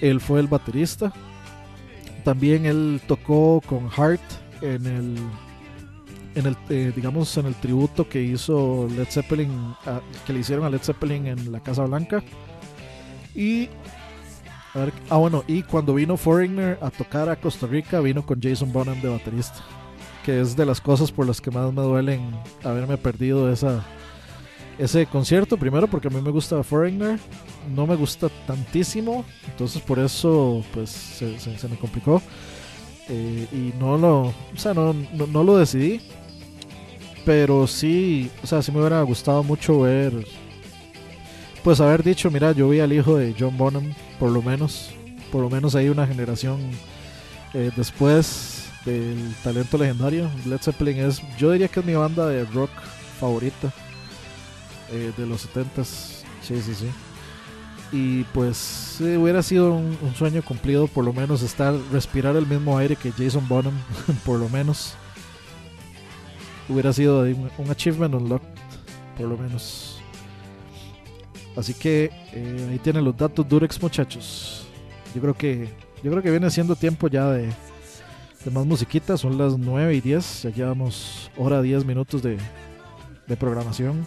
[0.00, 1.12] él fue el baterista
[2.24, 4.22] también él tocó con Hart
[4.60, 5.16] en el,
[6.34, 9.74] en el eh, digamos, en el tributo que hizo Led Zeppelin,
[10.26, 12.22] que le hicieron a Led Zeppelin en la Casa Blanca.
[13.34, 13.68] Y
[15.10, 19.00] ah, bueno, y cuando vino Foreigner a tocar a Costa Rica, vino con Jason Bonham
[19.00, 19.60] de baterista.
[20.24, 22.30] Que es de las cosas por las que más me duelen
[22.62, 23.84] haberme perdido esa,
[24.78, 25.56] ese concierto.
[25.56, 27.18] Primero porque a mí me gusta Foreigner,
[27.74, 32.22] no me gusta tantísimo, entonces por eso pues se, me complicó.
[33.08, 36.00] Eh, y no lo, o sea, no, no, lo decidí.
[37.24, 40.12] Pero sí, o sea, sí me hubiera gustado mucho ver,
[41.62, 44.90] pues haber dicho, mira, yo vi al hijo de John Bonham, por lo menos,
[45.30, 46.60] por lo menos hay una generación
[47.54, 50.30] eh, después del talento legendario.
[50.46, 52.70] Led Zeppelin es, yo diría que es mi banda de rock
[53.20, 53.72] favorita
[54.90, 56.22] eh, de los 70s.
[56.42, 56.90] Sí, sí, sí.
[57.92, 62.96] Y pues hubiera sido un, sueño cumplido, por lo menos estar, respirar el mismo aire
[62.96, 63.74] que Jason Bonham,
[64.24, 64.94] por lo menos.
[66.68, 68.48] Hubiera sido un, achievement unlocked,
[69.18, 70.01] por lo menos.
[71.56, 74.66] Así que eh, ahí tienen los datos Durex, muchachos.
[75.14, 75.68] Yo creo que
[76.02, 77.52] yo creo que viene siendo tiempo ya de,
[78.50, 79.16] más musiquita.
[79.16, 80.42] Son las 9 y 10.
[80.42, 82.38] Ya llevamos hora 10 minutos de,
[83.38, 84.06] programación.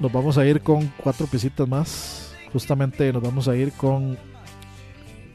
[0.00, 4.18] Nos vamos a ir con cuatro pisitas más justamente nos vamos a ir con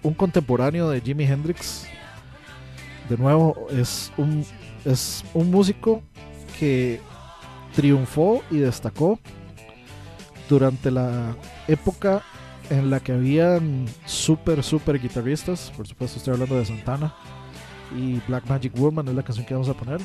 [0.02, 1.86] un contemporáneo de Jimi Hendrix.
[3.10, 4.46] De nuevo, es un,
[4.86, 6.02] es un músico
[6.60, 7.00] que
[7.76, 9.20] triunfó y destacó
[10.50, 11.36] durante la
[11.68, 12.24] época
[12.70, 15.72] en la que habían super, super guitarristas.
[15.76, 17.14] Por supuesto, estoy hablando de Santana
[17.96, 20.02] y Black Magic Woman es la canción que vamos a poner.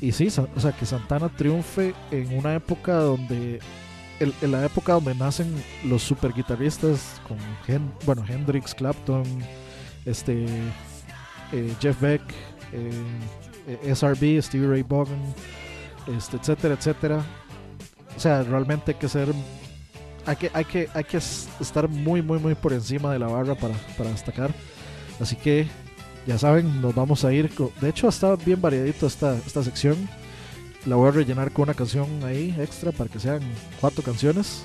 [0.00, 3.60] Y sí, o sea, que Santana triunfe en una época donde
[4.20, 7.38] en la época donde nacen los super guitarristas con
[8.04, 9.22] bueno Hendrix, Clapton,
[10.04, 10.46] este
[11.52, 12.22] eh, Jeff Beck,
[12.72, 15.18] eh, SRB, Stevie Ray Vaughan,
[16.16, 17.24] este, etcétera, etcétera.
[18.16, 19.28] O sea, realmente hay que ser
[20.28, 23.54] hay que, hay que, hay que estar muy, muy, muy por encima de la barra
[23.54, 24.50] para, para destacar.
[25.18, 25.66] Así que
[26.26, 27.50] ya saben, nos vamos a ir.
[27.80, 29.96] de hecho, está bien variadito esta, esta sección
[30.86, 33.40] la voy a rellenar con una canción ahí extra para que sean
[33.80, 34.62] cuatro canciones.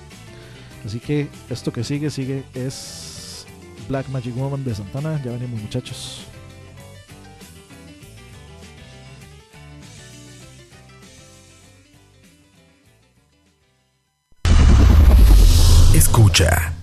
[0.86, 3.46] Así que esto que sigue, sigue es
[3.88, 5.22] Black Magic Woman de Santana.
[5.24, 6.28] Ya venimos muchachos.
[16.14, 16.83] Escucha.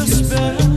[0.00, 0.69] your spell.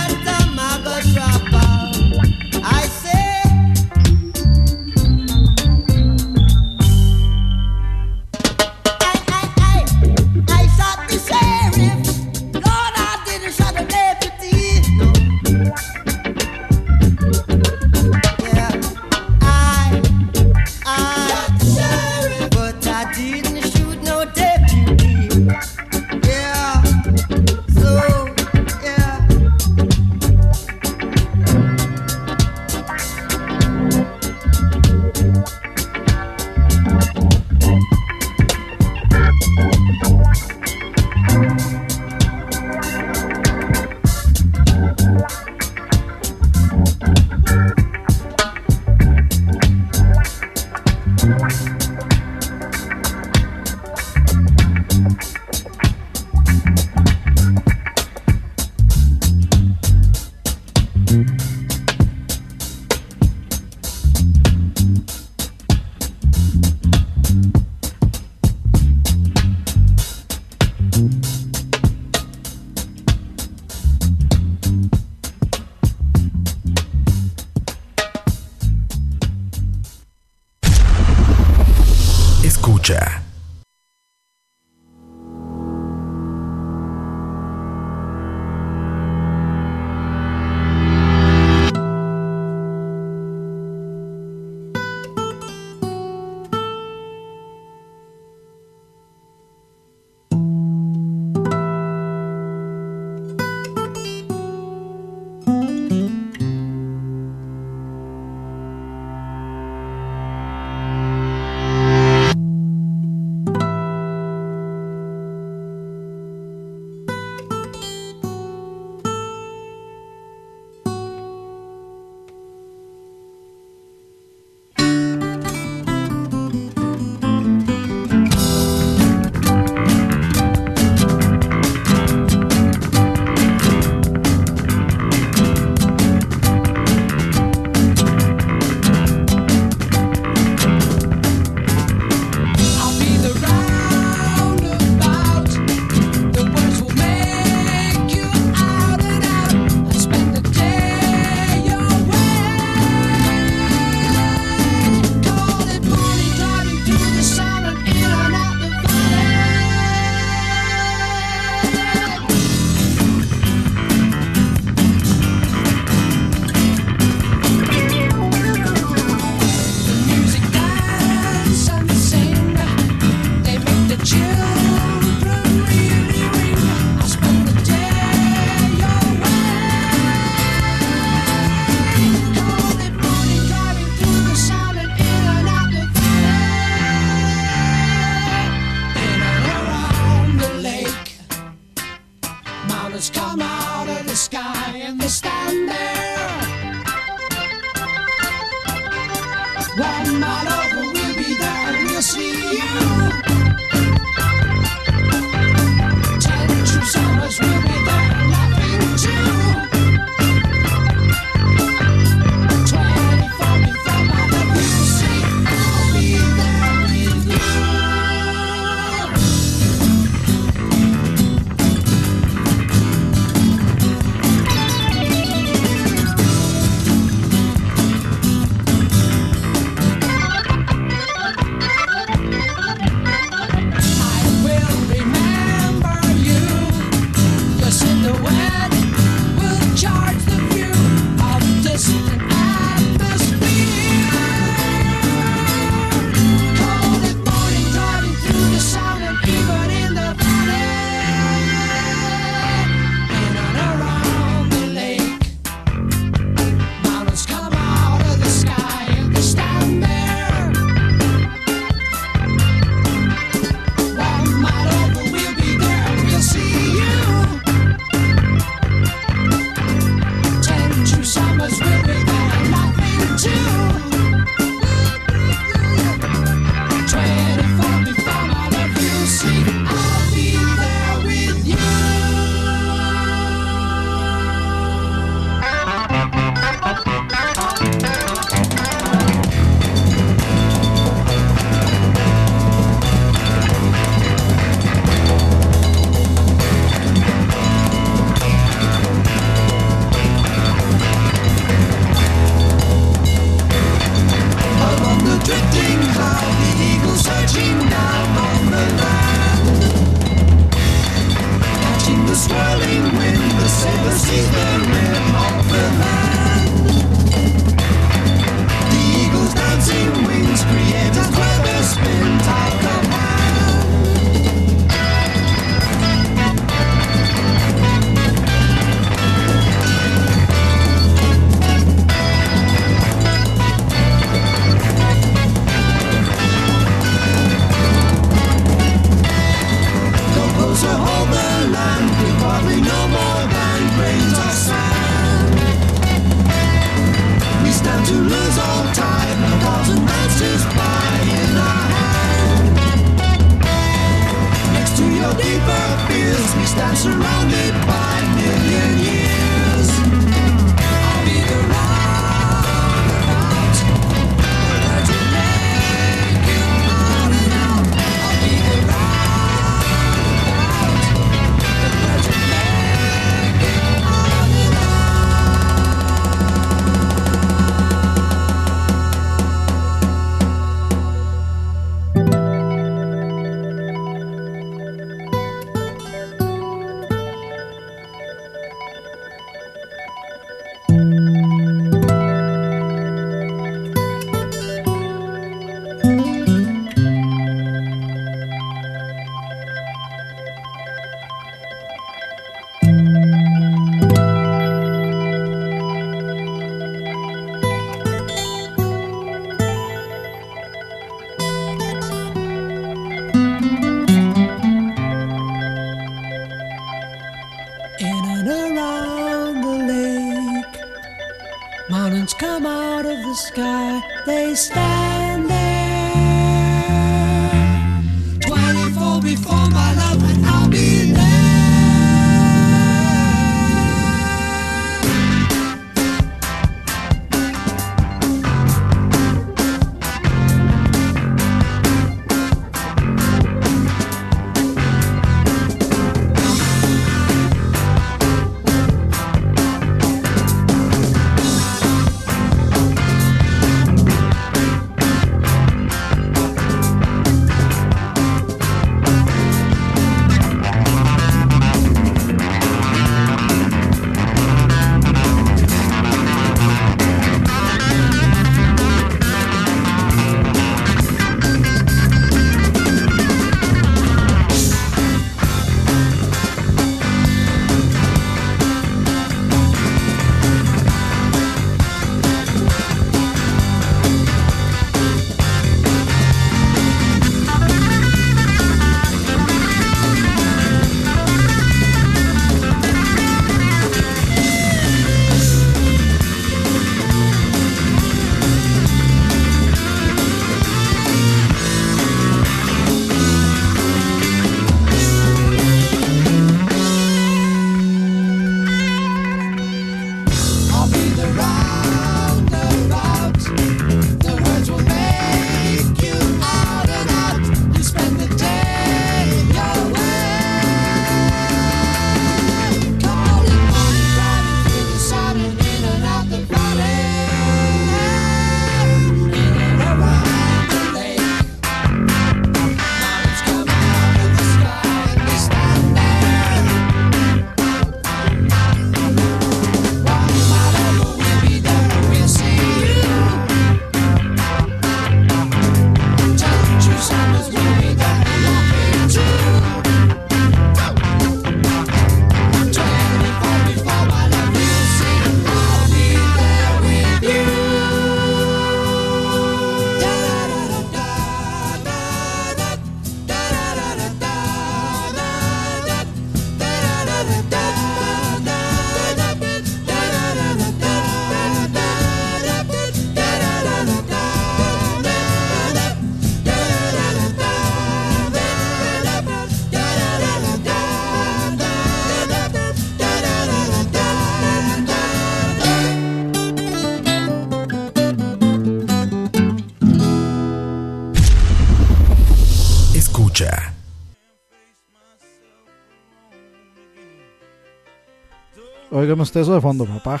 [598.82, 600.00] Oigan usted eso de fondo, papá.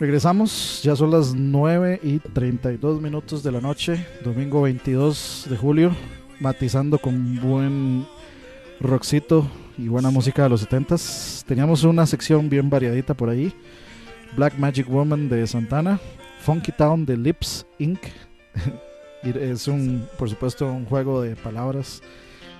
[0.00, 5.94] Regresamos, ya son las 9 y 32 minutos de la noche, domingo 22 de julio,
[6.40, 8.04] matizando con buen
[8.80, 11.44] rockcito y buena música de los 70s.
[11.44, 13.54] Teníamos una sección bien variadita por ahí.
[14.36, 16.00] Black Magic Woman de Santana,
[16.40, 18.00] Funky Town de Lips Inc.
[19.22, 22.02] Es un, por supuesto, un juego de palabras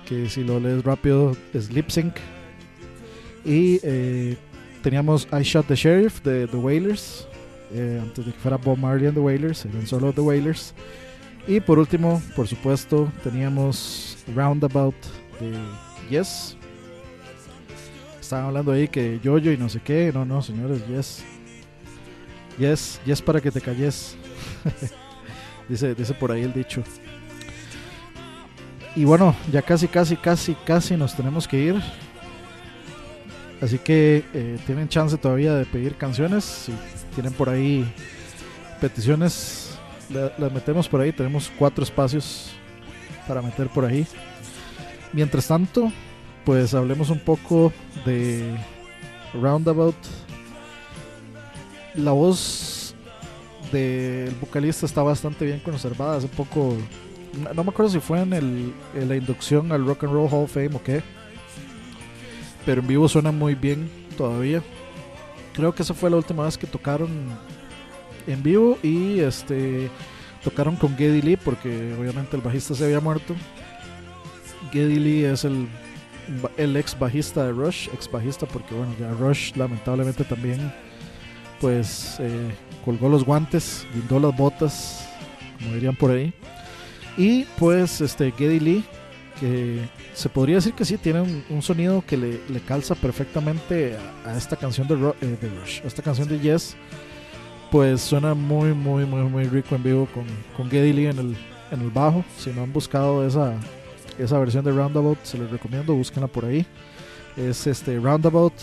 [0.07, 2.15] que si lo lees rápido es lip sync.
[3.47, 4.35] Y eh,
[4.83, 7.27] teníamos I Shot the Sheriff de The Wailers.
[7.71, 10.73] eh, antes de que fuera Bob Marley and The Wailers, eran solo The Wailers.
[11.47, 14.95] Y por último, por supuesto, teníamos Roundabout
[15.39, 15.57] de
[16.09, 16.57] Yes.
[18.19, 20.11] Estaban hablando ahí que Yoyo y no sé qué.
[20.13, 21.23] No, no, señores, Yes.
[22.59, 24.17] Yes, Yes para que te calles.
[25.69, 26.83] dice, dice por ahí el dicho.
[28.95, 31.75] Y bueno, ya casi, casi, casi, casi nos tenemos que ir.
[33.61, 36.43] Así que eh, tienen chance todavía de pedir canciones.
[36.43, 36.73] Si
[37.15, 37.91] tienen por ahí
[38.79, 39.77] peticiones,
[40.09, 41.11] la- las metemos por ahí.
[41.11, 42.51] Tenemos cuatro espacios
[43.27, 44.05] para meter por ahí.
[45.13, 45.91] Mientras tanto,
[46.45, 47.73] pues hablemos un poco
[48.05, 48.55] de
[49.33, 49.95] Roundabout.
[51.95, 52.93] La voz
[53.71, 56.17] del vocalista está bastante bien conservada.
[56.17, 56.75] Hace poco,
[57.55, 58.73] no, me acuerdo si fue en, el,
[59.07, 61.01] la inducción al Rock and Roll Hall of Fame o qué,
[62.67, 64.61] pero en vivo suena muy bien todavía.
[65.53, 67.09] Creo que esa fue la última vez que tocaron
[68.27, 69.89] en vivo y este
[70.43, 73.35] tocaron con Geddy Lee porque obviamente el bajista se había muerto.
[74.73, 75.69] Geddy Lee es el,
[76.57, 80.73] el ex bajista de Rush, ex bajista porque bueno, ya Rush lamentablemente también
[81.61, 82.51] pues eh,
[82.83, 85.07] colgó los guantes, guindó las botas,
[85.57, 86.33] como dirían por ahí.
[87.15, 88.83] Y pues este Geddy Lee,
[89.39, 89.87] que
[90.17, 93.95] se podría decir que sí, tiene un, un sonido que le, le calza perfectamente
[94.25, 96.75] a, a esta canción de, Ro- eh, de Rush, a esta canción de Yes.
[97.69, 100.23] Pues suena muy, muy, muy, muy rico en vivo con,
[100.55, 101.37] con Geddy Lee en el,
[101.71, 102.23] en el bajo.
[102.37, 103.53] Si no han buscado esa,
[104.17, 106.65] esa versión de Roundabout, se les recomiendo, búsquenla por ahí.
[107.35, 108.53] Es este Roundabout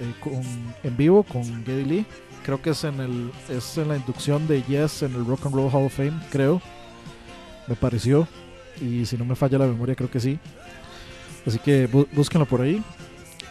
[0.00, 0.42] eh, con-
[0.82, 2.06] en vivo con Geddy Lee.
[2.44, 5.54] Creo que es en, el, es en la inducción de Yes en el Rock and
[5.54, 6.60] Roll Hall of Fame, creo.
[7.68, 8.26] Me pareció.
[8.80, 10.38] Y si no me falla la memoria, creo que sí.
[11.46, 12.82] Así que bú- búsquenlo por ahí.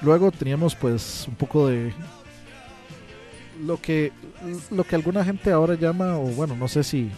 [0.02, 1.94] Luego teníamos pues un poco de
[3.66, 4.12] lo que
[4.72, 7.10] lo que alguna gente ahora llama o bueno, no sé si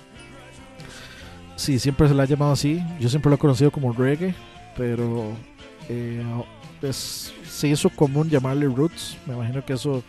[1.56, 2.82] si siempre se le ha llamado así.
[3.00, 4.36] Yo siempre lo he conocido como reggae,
[4.76, 5.32] pero
[5.90, 6.22] eh,
[6.82, 9.18] es, se hizo común llamarle roots.
[9.26, 10.04] Me imagino que eso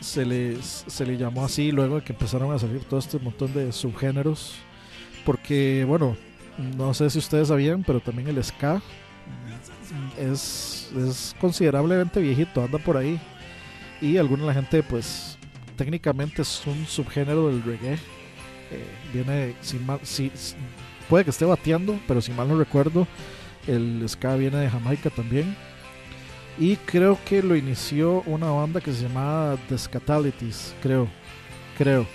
[0.00, 3.54] se le, se le llamó así luego de que empezaron a salir todo este montón
[3.54, 4.54] de subgéneros.
[5.24, 6.16] Porque, bueno,
[6.76, 8.82] no sé si ustedes sabían, pero también el ska
[10.18, 13.20] es, es considerablemente viejito, anda por ahí.
[14.00, 15.38] Y alguna de la gente, pues,
[15.76, 17.94] técnicamente es un subgénero del reggae.
[17.94, 20.54] Eh, viene, sin mal, si- si-
[21.08, 23.06] puede que esté bateando, pero si mal no recuerdo,
[23.66, 25.54] el ska viene de Jamaica también.
[26.58, 31.08] Y creo que lo inició una banda que se llamaba The Scatalities, creo.
[31.78, 32.06] Creo.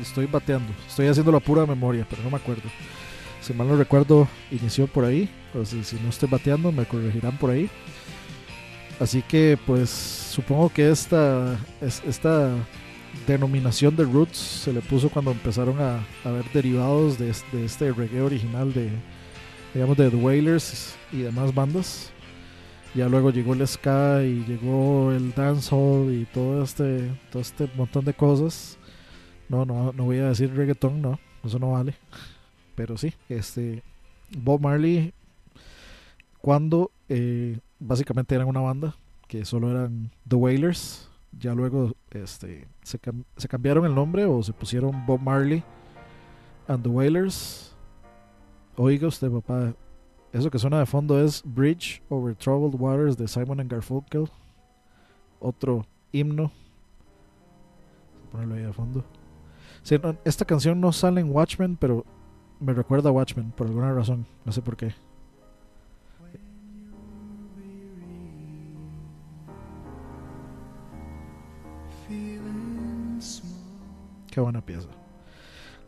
[0.00, 0.72] Estoy bateando.
[0.86, 2.68] Estoy haciendo la pura memoria, pero no me acuerdo.
[3.40, 5.28] Si mal no recuerdo, inició por ahí.
[5.54, 7.68] O si, no estoy bateando, me corregirán por ahí.
[9.00, 12.50] Así que, pues, supongo que esta, es- esta
[13.26, 17.92] denominación de Roots se le puso cuando empezaron a, a ver derivados de, de este
[17.92, 18.90] reggae original de,
[19.74, 22.10] digamos, de The Wailers y demás bandas.
[22.94, 28.04] Ya luego llegó el ska y llegó el dancehall y todo este, todo este montón
[28.04, 28.78] de cosas.
[29.48, 31.94] No, no, no voy a decir reggaeton, no, eso no vale.
[32.74, 33.82] Pero sí, este
[34.36, 35.12] Bob Marley
[36.48, 38.96] cuando eh, básicamente eran una banda
[39.26, 44.42] que solo eran The Wailers, ya luego este se, cam- se cambiaron el nombre o
[44.42, 45.62] se pusieron Bob Marley
[46.66, 47.76] and The Wailers.
[48.76, 49.74] Oiga usted, papá,
[50.32, 54.30] eso que suena de fondo es Bridge Over Troubled Waters de Simon and Garfunkel.
[55.40, 56.50] Otro himno.
[58.32, 59.04] Ponerlo ahí de fondo.
[60.02, 62.06] No, esta canción no sale en Watchmen, pero
[62.58, 64.24] me recuerda a Watchmen por alguna razón.
[64.46, 64.94] No sé por qué.
[74.40, 74.88] Buena pieza.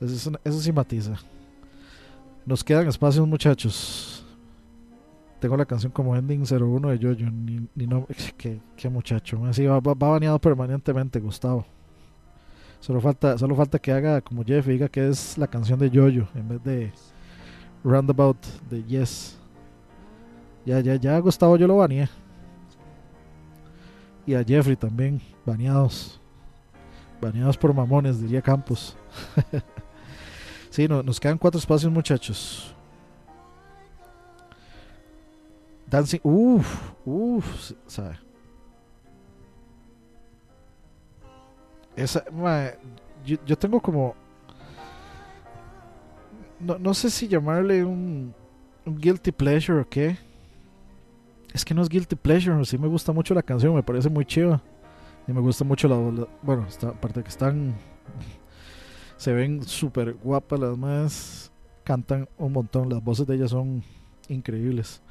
[0.01, 1.15] Esa, es una- esa sí matiza.
[2.47, 4.25] Nos quedan espacios, muchachos.
[5.41, 7.31] Tengo la canción como ending 01 de Jojo.
[7.31, 7.67] Ni,
[8.77, 9.45] qué, muchacho.
[9.47, 11.65] Así va, va, va baneado permanentemente, Gustavo.
[12.81, 15.91] Solo falta, solo falta que haga como Jeff y diga que es la canción de
[15.91, 16.93] Jojo en vez de
[17.85, 18.39] Roundabout
[18.71, 19.37] de Yes.
[20.65, 22.09] Ya, ya, ya, Gustavo, yo lo baneé.
[24.27, 26.20] Y a Jeffrey también, baneados.
[27.21, 28.97] Baneados por mamones, diría Campos.
[30.71, 32.75] sí, no, nos quedan cuatro espacios, muchachos.
[35.87, 38.17] Dancing, uff, uff, sabe.
[41.97, 42.79] Esa, mae,
[43.25, 44.15] yo, yo tengo como.
[46.61, 48.33] No, no sé si llamarle un,
[48.87, 50.17] un guilty pleasure o qué.
[51.53, 54.25] Es que no es guilty pleasure, sí me gusta mucho la canción, me parece muy
[54.25, 54.63] chiva.
[55.27, 55.97] Y me gusta mucho la.
[55.97, 57.75] la- bueno, aparte que están.
[59.17, 61.53] Se ven súper guapas las más.
[61.85, 63.83] Cantan un montón, las voces de ellas son
[64.29, 65.03] increíbles.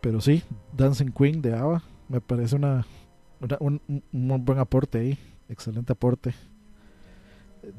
[0.00, 0.42] Pero sí,
[0.76, 2.84] Dancing Queen de ABBA me parece una,
[3.60, 3.80] un,
[4.12, 5.18] un- buen aporte ahí.
[5.48, 6.34] Excelente aporte.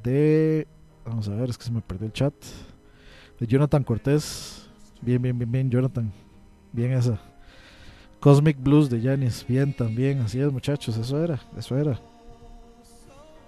[0.03, 0.67] De.
[1.05, 2.33] Vamos a ver, es que se me perdió el chat.
[3.39, 4.69] De Jonathan Cortés.
[5.01, 6.11] Bien, bien, bien, bien, Jonathan.
[6.71, 7.19] Bien esa.
[8.23, 9.45] Cosmic Blues de Janis.
[9.45, 10.21] Bien también.
[10.21, 10.95] Así es, muchachos.
[10.95, 11.41] Eso era.
[11.57, 11.99] Eso era.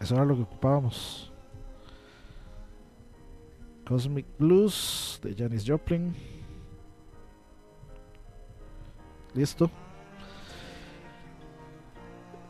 [0.01, 1.31] Eso era lo que ocupábamos.
[3.87, 6.13] Cosmic Blues de Janis Joplin.
[9.33, 9.71] Listo.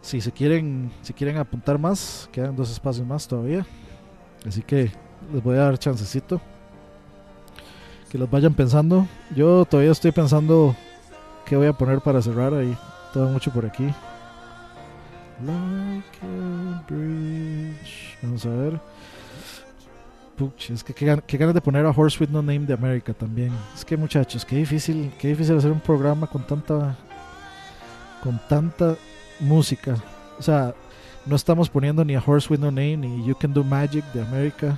[0.01, 3.67] Si se quieren, si quieren apuntar más, quedan dos espacios más todavía.
[4.47, 4.91] Así que
[5.31, 6.41] les voy a dar chancecito.
[8.09, 9.05] Que los vayan pensando.
[9.35, 10.75] Yo todavía estoy pensando
[11.45, 12.75] qué voy a poner para cerrar ahí.
[13.13, 13.85] Todo mucho por aquí.
[15.45, 18.17] Like a bridge.
[18.21, 18.79] Vamos a ver.
[20.37, 22.73] Puch, es que qué, gan- qué ganas de poner a Horse with No Name de
[22.73, 23.51] América también.
[23.73, 26.95] Es que muchachos, qué difícil, qué difícil hacer un programa con tanta
[28.21, 28.95] con tanta
[29.39, 29.95] música.
[30.37, 30.73] O sea,
[31.25, 34.21] no estamos poniendo ni a Horse with No Name ni You Can Do Magic de
[34.21, 34.77] América.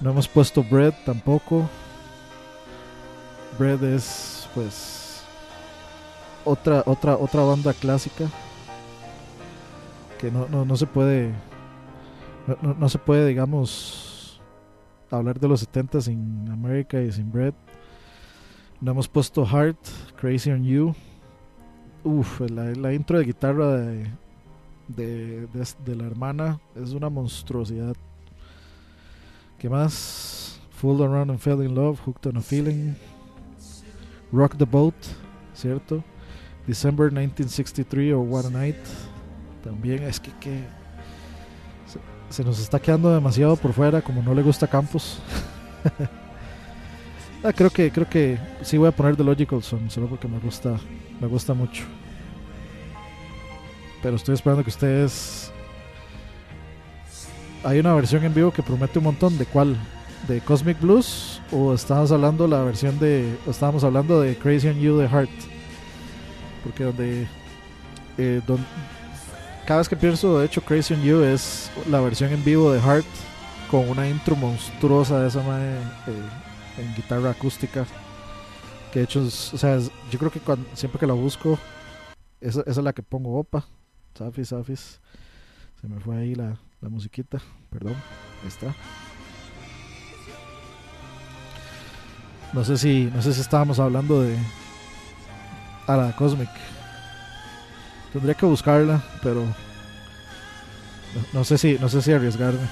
[0.00, 1.68] No hemos puesto Bread tampoco.
[3.58, 4.99] Bread es pues
[6.44, 8.26] otra otra otra banda clásica
[10.18, 11.32] que no, no, no se puede
[12.62, 14.40] no, no- se puede digamos
[15.10, 17.54] hablar de los 70 sin América y sin Bread.
[18.80, 19.76] No hemos puesto Heart,
[20.20, 20.94] Crazy on You.
[22.04, 24.06] Uf, la, la intro de guitarra de,
[24.88, 27.94] de, de, de la hermana es una monstruosidad.
[29.58, 30.60] ¿Qué más?
[30.70, 32.94] Fooled Around and Fell in Love, Hooked on a Feeling.
[34.32, 34.94] Rock the Boat,
[35.54, 36.02] ¿cierto?
[36.70, 38.76] December 1963 o What a Night.
[39.62, 40.30] También es que,
[42.30, 45.20] se, nos está quedando demasiado por fuera, como no le gusta Campos.
[47.42, 50.38] Ah, creo que creo que sí voy a poner The Logical Song, solo porque me
[50.38, 50.78] gusta
[51.22, 51.84] me gusta mucho.
[54.02, 55.50] Pero estoy esperando que ustedes
[57.64, 59.74] hay una versión en vivo que promete un montón de cuál
[60.28, 64.98] de Cosmic Blues o estábamos hablando la versión de estábamos hablando de Crazy on You
[64.98, 65.30] de Heart.
[66.62, 67.26] Porque donde
[68.18, 68.64] eh, don-
[69.66, 72.80] cada vez que pienso de hecho Crazy on You es la versión en vivo de
[72.80, 73.06] Heart
[73.70, 75.74] con una intro monstruosa de esa madre
[76.08, 77.86] eh, en guitarra acústica.
[78.92, 80.40] Que de hecho, o sea, yo creo que
[80.74, 81.58] siempre que la busco,
[82.40, 83.64] esa, esa es la que pongo opa.
[84.18, 85.00] Safis, Safis.
[85.80, 87.38] Se me fue ahí la, la musiquita.
[87.70, 87.94] Perdón.
[88.42, 88.74] Ahí está.
[92.52, 94.36] No sé si, no sé si estábamos hablando de
[95.86, 96.50] a la Cosmic.
[98.12, 99.44] Tendría que buscarla, pero
[101.32, 102.66] no, sé si, no sé si arriesgarme.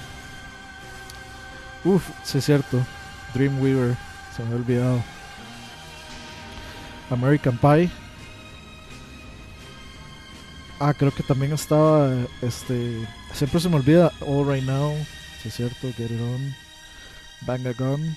[1.83, 2.85] Uf, sí es cierto.
[3.33, 3.95] Dreamweaver,
[4.35, 5.03] se me había olvidado.
[7.09, 7.89] American Pie.
[10.79, 12.09] Ah, creo que también estaba
[12.41, 13.05] este.
[13.33, 14.95] Siempre se me olvida All Right Now.
[15.41, 16.55] Sí es cierto, Get It On.
[17.41, 18.15] Bang a Gun.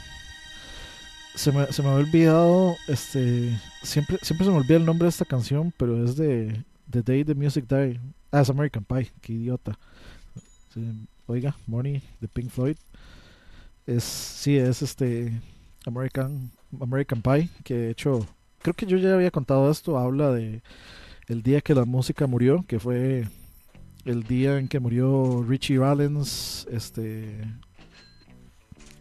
[1.35, 2.77] Se me, se me había olvidado.
[2.89, 3.59] Este.
[3.83, 7.25] Siempre, siempre se me olvida el nombre de esta canción, pero es de The Day
[7.25, 7.99] the Music Died.
[8.31, 9.79] Ah, es American Pie, qué idiota.
[11.27, 12.77] Oiga, Money de Pink Floyd
[13.87, 15.33] es sí es este
[15.87, 16.51] American
[16.81, 18.27] American Pie que de hecho
[18.61, 20.63] creo que yo ya había contado esto habla de
[21.29, 23.29] el día que la música murió que fue
[24.05, 27.41] el día en que murió Richie Valens este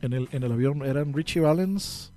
[0.02, 2.10] en el, en el avión eran Richie Valens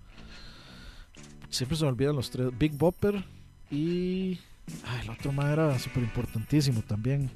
[1.55, 3.25] siempre se me olvidan los tres Big Bopper
[3.71, 4.39] y
[4.87, 7.31] ay, el otro más era súper importantísimo también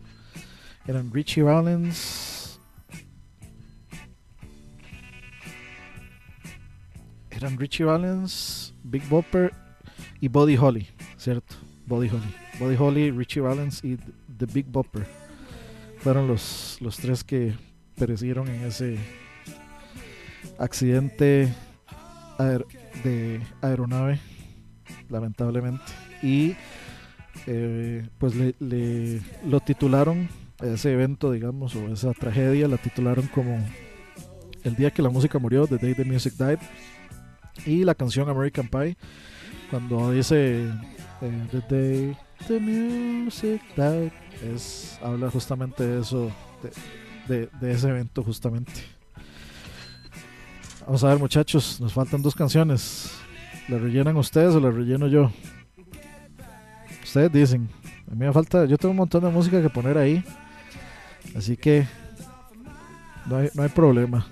[0.87, 2.61] eran Richie Valens
[7.31, 9.53] eran Richie Valens, Big Bopper
[10.21, 11.55] y Buddy Holly, ¿cierto?
[11.87, 12.35] Buddy Holly.
[12.59, 15.07] Buddy Holly, Richie Valens y The Big Bopper.
[15.99, 17.55] Fueron los, los tres que
[17.95, 18.99] perecieron en ese
[20.59, 21.53] accidente
[22.39, 22.67] aer-
[23.05, 24.19] de aeronave,
[25.09, 25.83] lamentablemente.
[26.23, 26.57] Y
[27.47, 30.29] eh, pues le, lo titularon,
[30.63, 33.65] ese evento, digamos, o esa tragedia, la titularon como
[34.65, 36.59] El día que la música murió, The Day the Music Died,
[37.65, 38.97] y la canción American Pie,
[39.71, 40.65] cuando dice
[41.21, 42.17] eh, The Day
[42.49, 44.11] the Music Died,
[44.53, 46.31] es, habla justamente de eso,
[47.29, 48.73] de- de ese evento justamente.
[50.87, 53.13] Vamos a ver muchachos, nos faltan dos canciones.
[53.69, 55.31] ¿La rellenan ustedes o la relleno yo?
[57.03, 57.69] Ustedes dicen.
[58.11, 60.25] A mí me falta, yo tengo un montón de música que poner ahí.
[61.37, 61.87] Así que
[63.27, 64.27] no hay, no hay problema.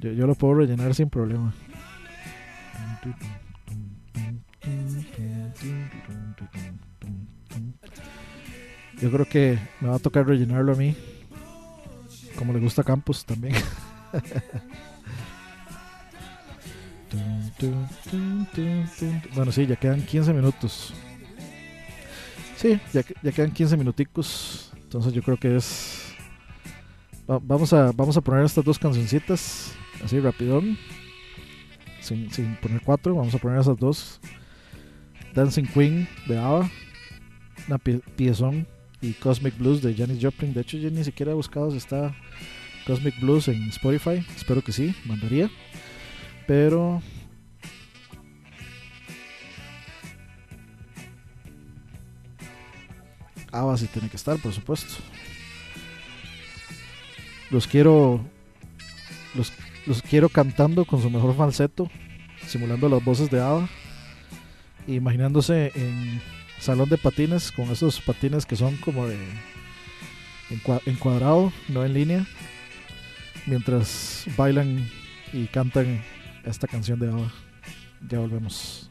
[0.00, 1.54] Yo, yo lo puedo rellenar sin problema.
[9.00, 10.96] Yo creo que me va a tocar rellenarlo a mí.
[12.36, 13.54] Como le gusta a Campos también.
[19.34, 20.92] Bueno, sí, ya quedan 15 minutos.
[22.56, 24.72] Sí, ya, que- ya quedan 15 minuticos.
[24.82, 26.12] Entonces yo creo que es...
[27.30, 29.72] va- vamos, a, vamos a poner estas dos cancioncitas.
[30.04, 30.76] Así rapidón.
[32.00, 33.14] Sin, sin poner cuatro.
[33.14, 34.20] Vamos a poner esas dos.
[35.34, 36.70] Dancing Queen de ABBA.
[37.68, 38.66] Una pie- piezón.
[39.02, 40.52] Y Cosmic Blues de Janis Joplin.
[40.52, 42.14] De hecho yo ni siquiera he buscado si está
[42.86, 44.24] Cosmic Blues en Spotify.
[44.36, 44.94] Espero que sí.
[45.06, 45.50] Mandaría.
[46.50, 47.00] Pero...
[53.52, 55.00] ABBA sí tiene que estar, por supuesto.
[57.50, 58.20] Los quiero.
[59.36, 61.88] Los, quiero cantando con su mejor falseto,
[62.48, 63.68] simulando las voces de ABBA.
[64.88, 66.20] Imaginándose en
[66.58, 69.18] salón de patines, con esos patines que son como de.
[70.84, 72.26] En cuadrado, no en línea.
[73.46, 74.90] Mientras bailan
[75.32, 76.02] y cantan
[76.50, 77.32] esta canción de ABBA.
[78.08, 78.90] Ya volvemos.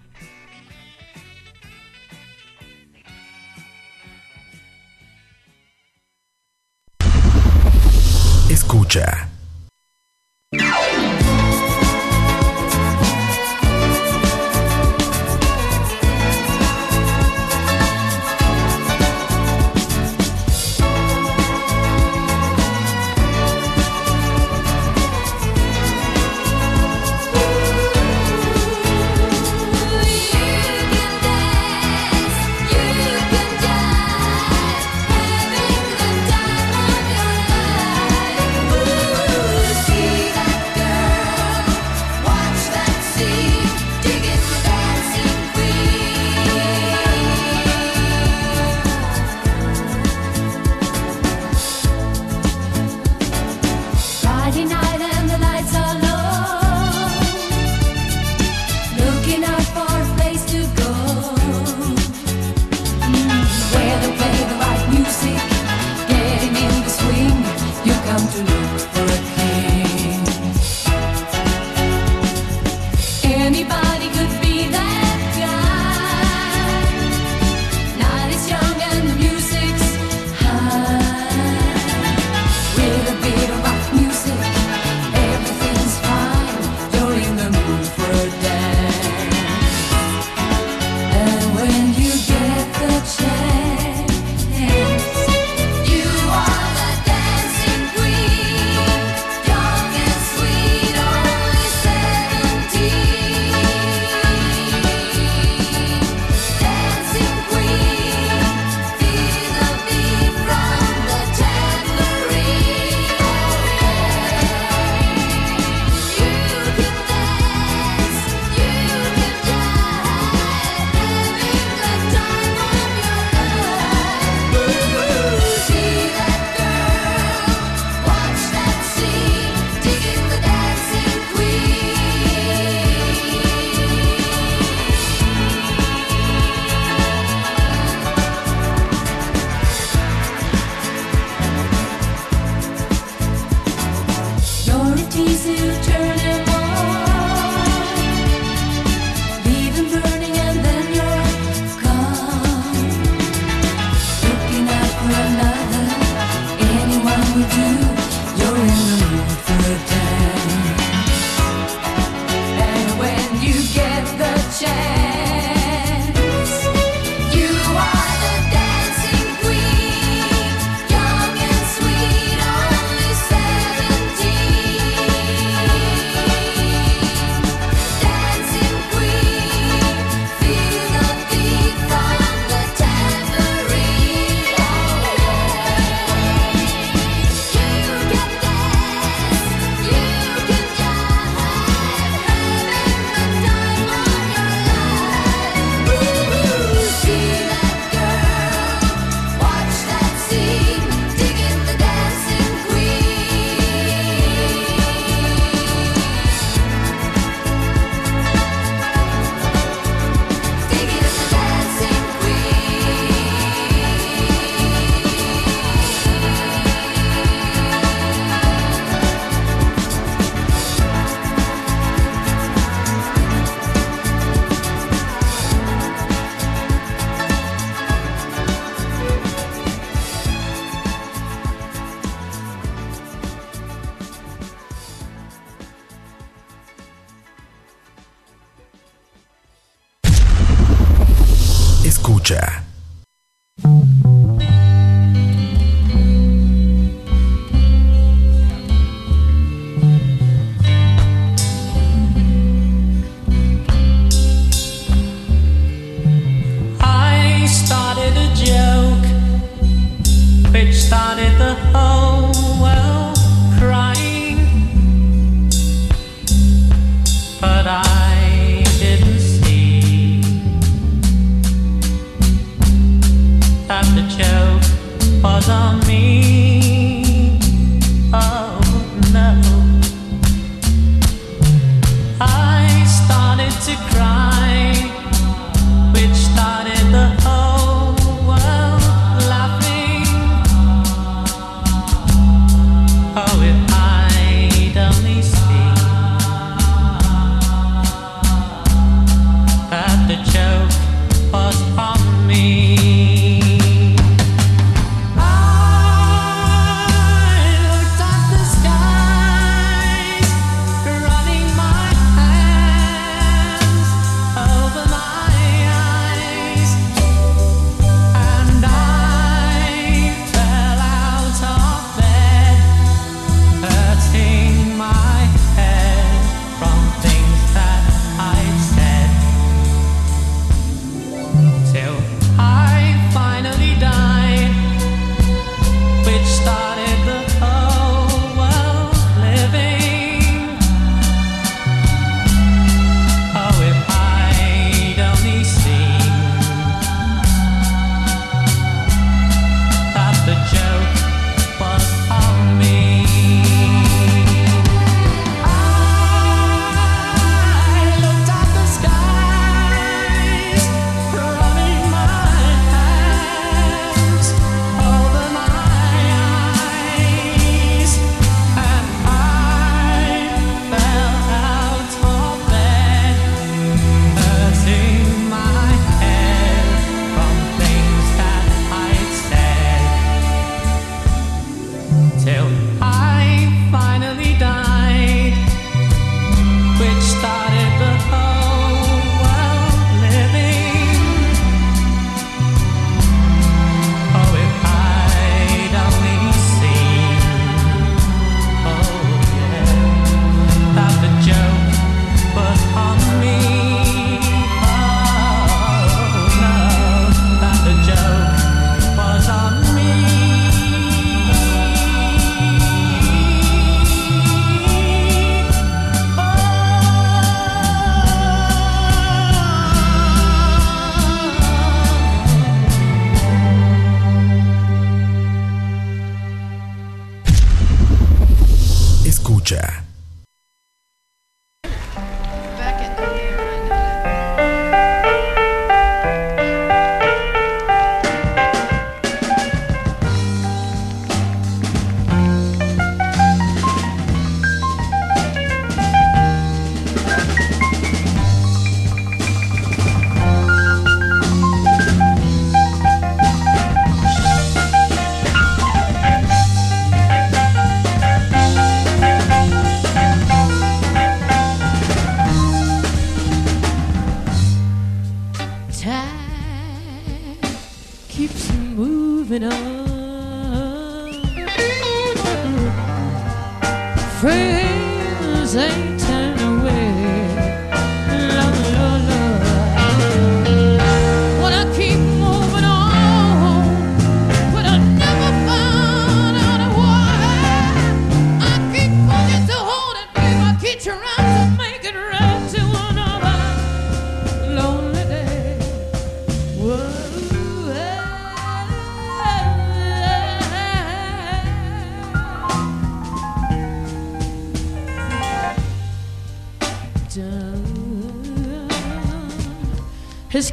[8.49, 9.29] Escucha.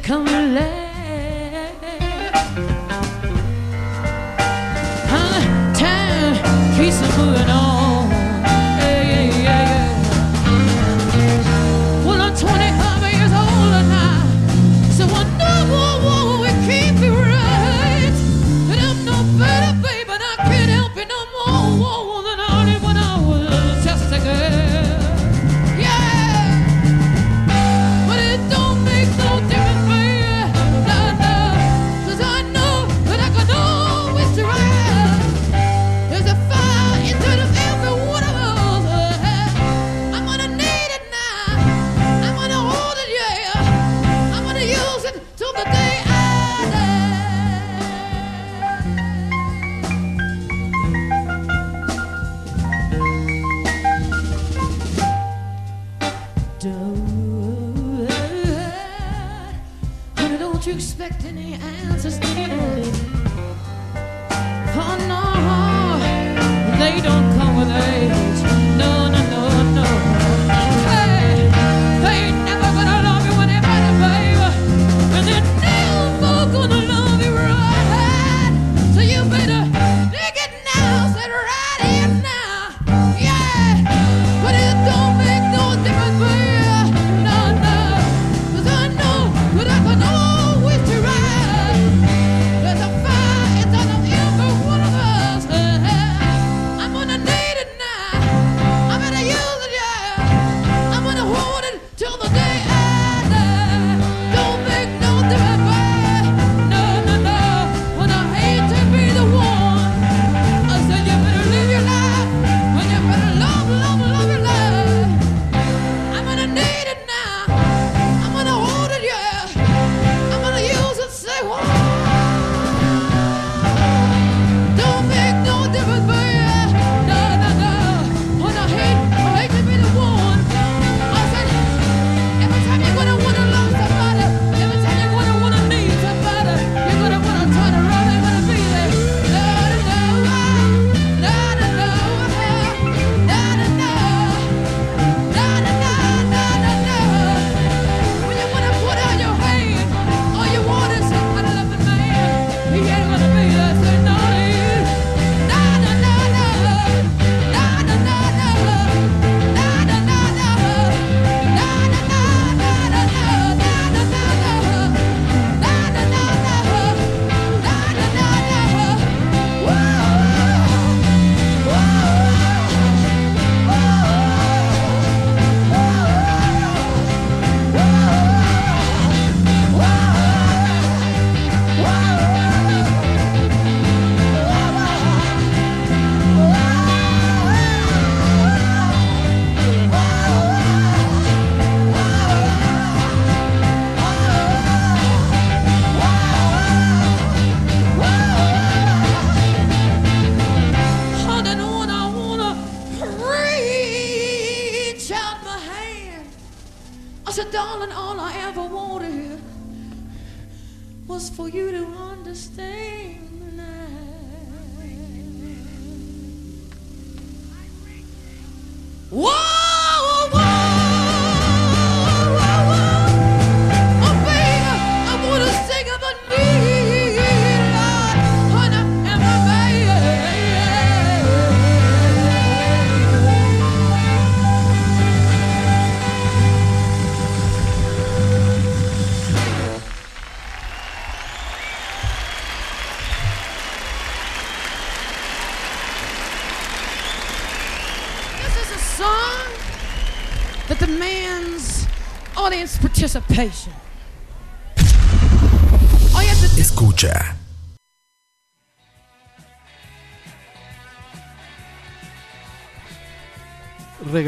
[0.07, 0.36] Come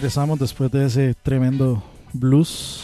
[0.10, 1.84] Regresamos después de ese tremendo
[2.14, 2.84] blues.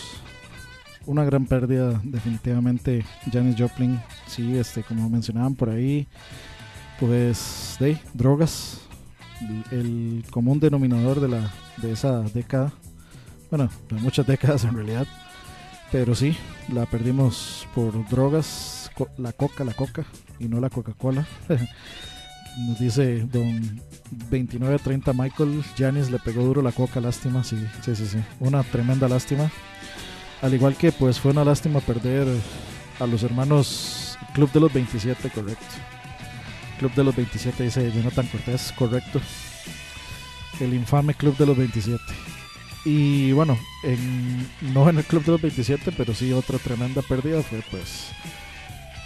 [1.07, 3.03] Una gran pérdida, definitivamente.
[3.34, 6.07] Janis Joplin, sí, este, como mencionaban por ahí,
[6.99, 8.81] pues de drogas,
[9.72, 12.72] el, el común denominador de la de esa década.
[13.49, 15.07] Bueno, de muchas décadas en realidad,
[15.91, 16.38] pero sí,
[16.72, 20.06] la perdimos por drogas, la coca, la coca
[20.39, 21.26] y no la Coca-Cola.
[22.57, 23.82] Nos dice don
[24.30, 28.18] 2930 Michael Janis le pegó duro la coca, lástima, sí, sí, sí, sí.
[28.40, 29.52] Una tremenda lástima.
[30.41, 32.27] Al igual que pues fue una lástima perder
[32.99, 35.65] a los hermanos Club de los 27, correcto.
[36.80, 39.22] Club de los 27, dice Jonathan Cortés, correcto.
[40.60, 42.02] El infame Club de los 27.
[42.86, 47.41] Y bueno, en, no en el Club de los 27, pero sí otra tremenda pérdida
[47.41, 48.11] fue pues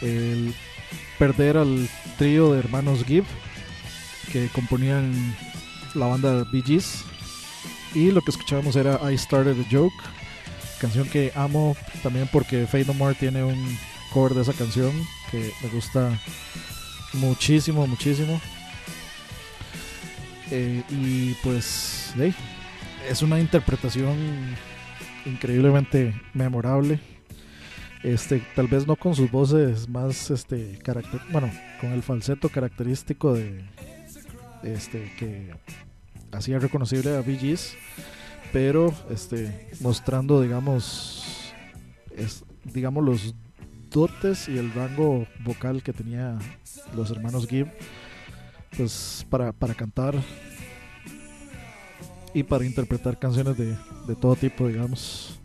[0.02, 0.54] el
[1.18, 3.26] perder al trío de hermanos Gibb
[4.32, 5.36] que componían
[5.96, 7.04] la banda Bee Gees.
[7.94, 9.96] Y lo que escuchábamos era I Started a Joke,
[10.80, 13.78] canción que amo también porque Fade No More tiene un
[14.14, 14.92] cover de esa canción
[15.32, 16.12] que me gusta
[17.14, 18.40] muchísimo, muchísimo.
[20.52, 22.34] Eh, y pues, hey,
[23.10, 24.56] es una interpretación
[25.26, 27.00] increíblemente memorable.
[28.04, 31.52] Este, tal vez no con sus voces más, este, caracter bueno,
[31.82, 33.66] con el falseto característico de,
[34.64, 35.54] este, que
[36.32, 37.76] hacía reconocible a Bee Gees,
[38.54, 41.54] pero, este, mostrando, digamos,
[42.16, 43.36] es, digamos los
[43.92, 46.38] dotes y el rango vocal que tenía
[46.96, 47.68] los hermanos Gibb,
[48.78, 50.16] pues para, para cantar
[52.34, 53.76] y para interpretar canciones de,
[54.08, 55.40] de todo tipo, digamos.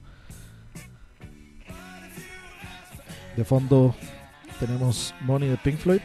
[3.37, 3.95] De fondo
[4.61, 6.01] tenemos Money de Pink Floyd.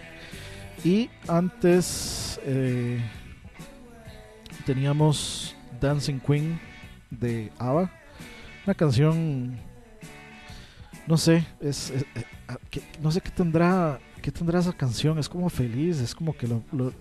[0.84, 3.00] Y antes eh,
[4.66, 6.60] teníamos Dancing Queen
[7.10, 7.92] de ABBA.
[8.66, 9.58] Una canción,
[11.08, 12.06] no sé, es, eh,
[12.48, 12.58] ah,
[13.02, 15.18] no sé qué tendrá, qué tendrá esa canción.
[15.20, 16.94] Es como feliz, es como que lo, lo-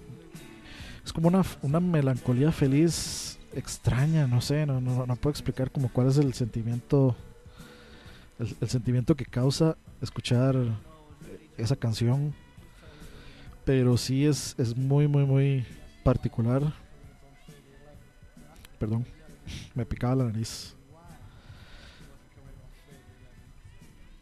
[1.04, 5.88] es como una, una melancolía feliz extraña, no sé, no, no, no puedo explicar como
[5.90, 7.16] cuál es el sentimiento,
[8.38, 10.56] el, sentimiento que causa escuchar
[11.56, 12.34] esa canción,
[13.64, 15.66] pero sí es, es muy, muy, muy
[16.04, 16.72] particular.
[18.78, 19.04] Perdón,
[19.74, 20.74] me picaba la nariz.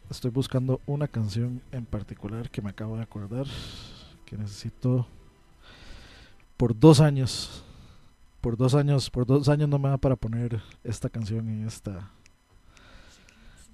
[0.09, 3.45] Estoy buscando una canción en particular que me acabo de acordar
[4.25, 5.05] que necesito
[6.55, 7.63] por dos años.
[8.41, 12.11] Por dos años, por dos años no me da para poner esta canción en esta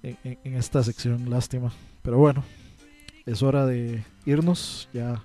[0.04, 1.72] en, esta sección, lástima.
[2.02, 2.44] Pero bueno,
[3.26, 4.88] es hora de irnos.
[4.92, 5.24] Ya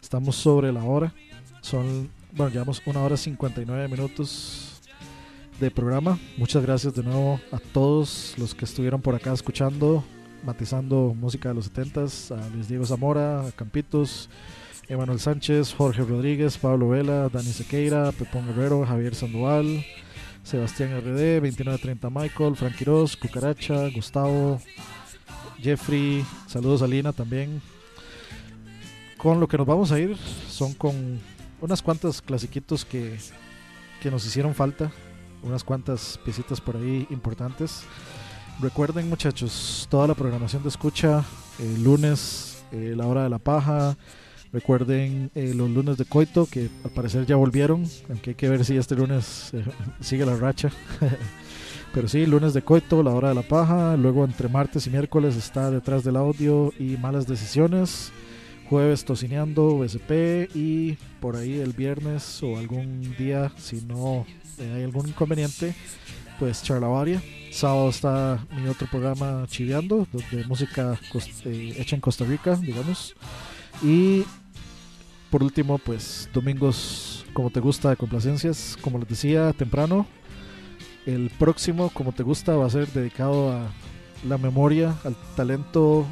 [0.00, 1.12] estamos sobre la hora.
[1.60, 4.82] Son, bueno, llevamos una hora 59 minutos
[5.58, 6.18] de programa.
[6.36, 10.04] Muchas gracias de nuevo a todos los que estuvieron por acá escuchando,
[10.44, 14.28] matizando música de los 70s, a Luis Diego Zamora, a Campitos,
[14.88, 19.84] Emanuel Sánchez, Jorge Rodríguez, Pablo Vela, Dani Sequeira, Pepón Guerrero, Javier Sandoval,
[20.42, 24.60] Sebastián RD, 2930 Michael, Frank Quiroz, Cucaracha, Gustavo,
[25.60, 27.62] Jeffrey, saludos a Lina también.
[29.16, 30.16] Con lo que nos vamos a ir
[30.48, 31.20] son con
[31.60, 33.16] unas cuantas clasiquitos que,
[34.02, 34.90] que nos hicieron falta,
[35.42, 37.84] unas cuantas piecitas por ahí importantes.
[38.60, 41.24] Recuerden muchachos, toda la programación de escucha,
[41.60, 43.96] el lunes, eh, la hora de la paja,
[44.52, 48.64] recuerden eh, los lunes de coito que al parecer ya volvieron, aunque hay que ver
[48.64, 49.64] si este lunes eh,
[50.00, 50.70] sigue la racha.
[51.94, 55.36] Pero sí, lunes de coito, la hora de la paja, luego entre martes y miércoles
[55.36, 58.12] está detrás del audio y malas decisiones,
[58.70, 64.24] jueves tocineando, VSP y por ahí el viernes o algún día, si no
[64.58, 65.74] eh, hay algún inconveniente,
[66.38, 67.22] pues charlavaria.
[67.50, 70.98] Sábado está mi otro programa Chiveando, de música
[71.44, 73.14] hecha en Costa Rica, digamos.
[73.82, 74.24] Y
[75.32, 80.06] por último, pues domingos como te gusta de complacencias, como les decía temprano,
[81.06, 83.72] el próximo como te gusta va a ser dedicado a
[84.28, 86.04] la memoria, al talento,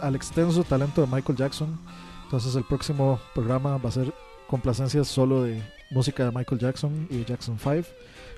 [0.00, 1.78] al extenso talento de Michael Jackson.
[2.24, 4.12] Entonces el próximo programa va a ser
[4.48, 5.62] complacencias solo de
[5.92, 7.88] música de Michael Jackson y de Jackson 5,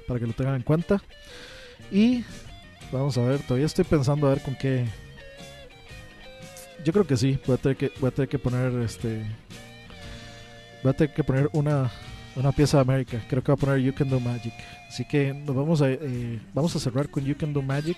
[0.06, 1.02] para que lo tengan en cuenta.
[1.90, 2.24] Y
[2.92, 4.86] vamos a ver, todavía estoy pensando a ver con qué.
[6.84, 9.24] Yo creo que sí, voy a tener que, voy a tener que poner este.
[10.82, 11.90] Voy a tener que poner una,
[12.36, 13.24] una pieza de América.
[13.26, 14.52] Creo que voy a poner You Can Do Magic.
[14.86, 17.96] Así que nos vamos a, eh, vamos a cerrar con You Can Do Magic.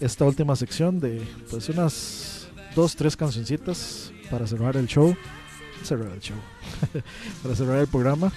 [0.00, 5.14] Esta última sección de pues unas dos, tres cancioncitas para cerrar el show.
[5.82, 6.36] Cerrar el show.
[7.42, 8.32] para cerrar el programa.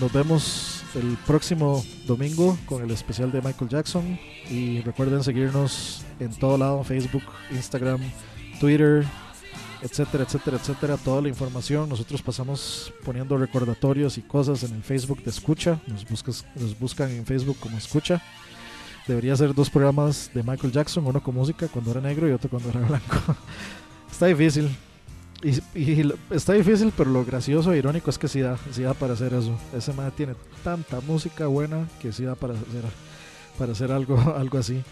[0.00, 4.18] Nos vemos el próximo domingo con el especial de Michael Jackson.
[4.48, 8.00] Y recuerden seguirnos en todo lado: Facebook, Instagram,
[8.58, 9.04] Twitter,
[9.82, 10.96] etcétera, etcétera, etcétera.
[10.96, 11.88] Toda la información.
[11.88, 15.80] Nosotros pasamos poniendo recordatorios y cosas en el Facebook de Escucha.
[15.86, 18.22] Nos, buscas, nos buscan en Facebook como Escucha.
[19.06, 22.50] Debería ser dos programas de Michael Jackson: uno con música cuando era negro y otro
[22.50, 23.36] cuando era blanco.
[24.10, 24.70] Está difícil.
[25.42, 29.14] Y, está difícil, pero lo gracioso e irónico es que sí da, sí da para
[29.14, 29.58] hacer eso.
[29.74, 32.84] Ese man tiene tanta música buena que sí da para hacer,
[33.58, 34.82] para hacer algo, algo así.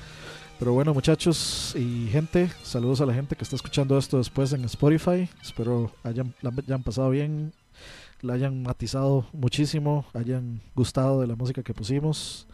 [0.58, 4.64] Pero bueno, muchachos y gente, saludos a la gente que está escuchando esto después en
[4.64, 5.28] Spotify.
[5.42, 7.52] Espero hayan, la hayan pasado bien,
[8.22, 12.48] la hayan matizado muchísimo, hayan gustado de la música que pusimos,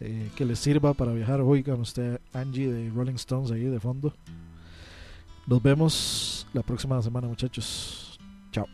[0.00, 1.40] eh, que les sirva para viajar.
[1.40, 4.14] Oigan usted Angie de Rolling Stones ahí de fondo.
[5.46, 8.18] Nos vemos la próxima semana, muchachos.
[8.50, 8.66] Chao.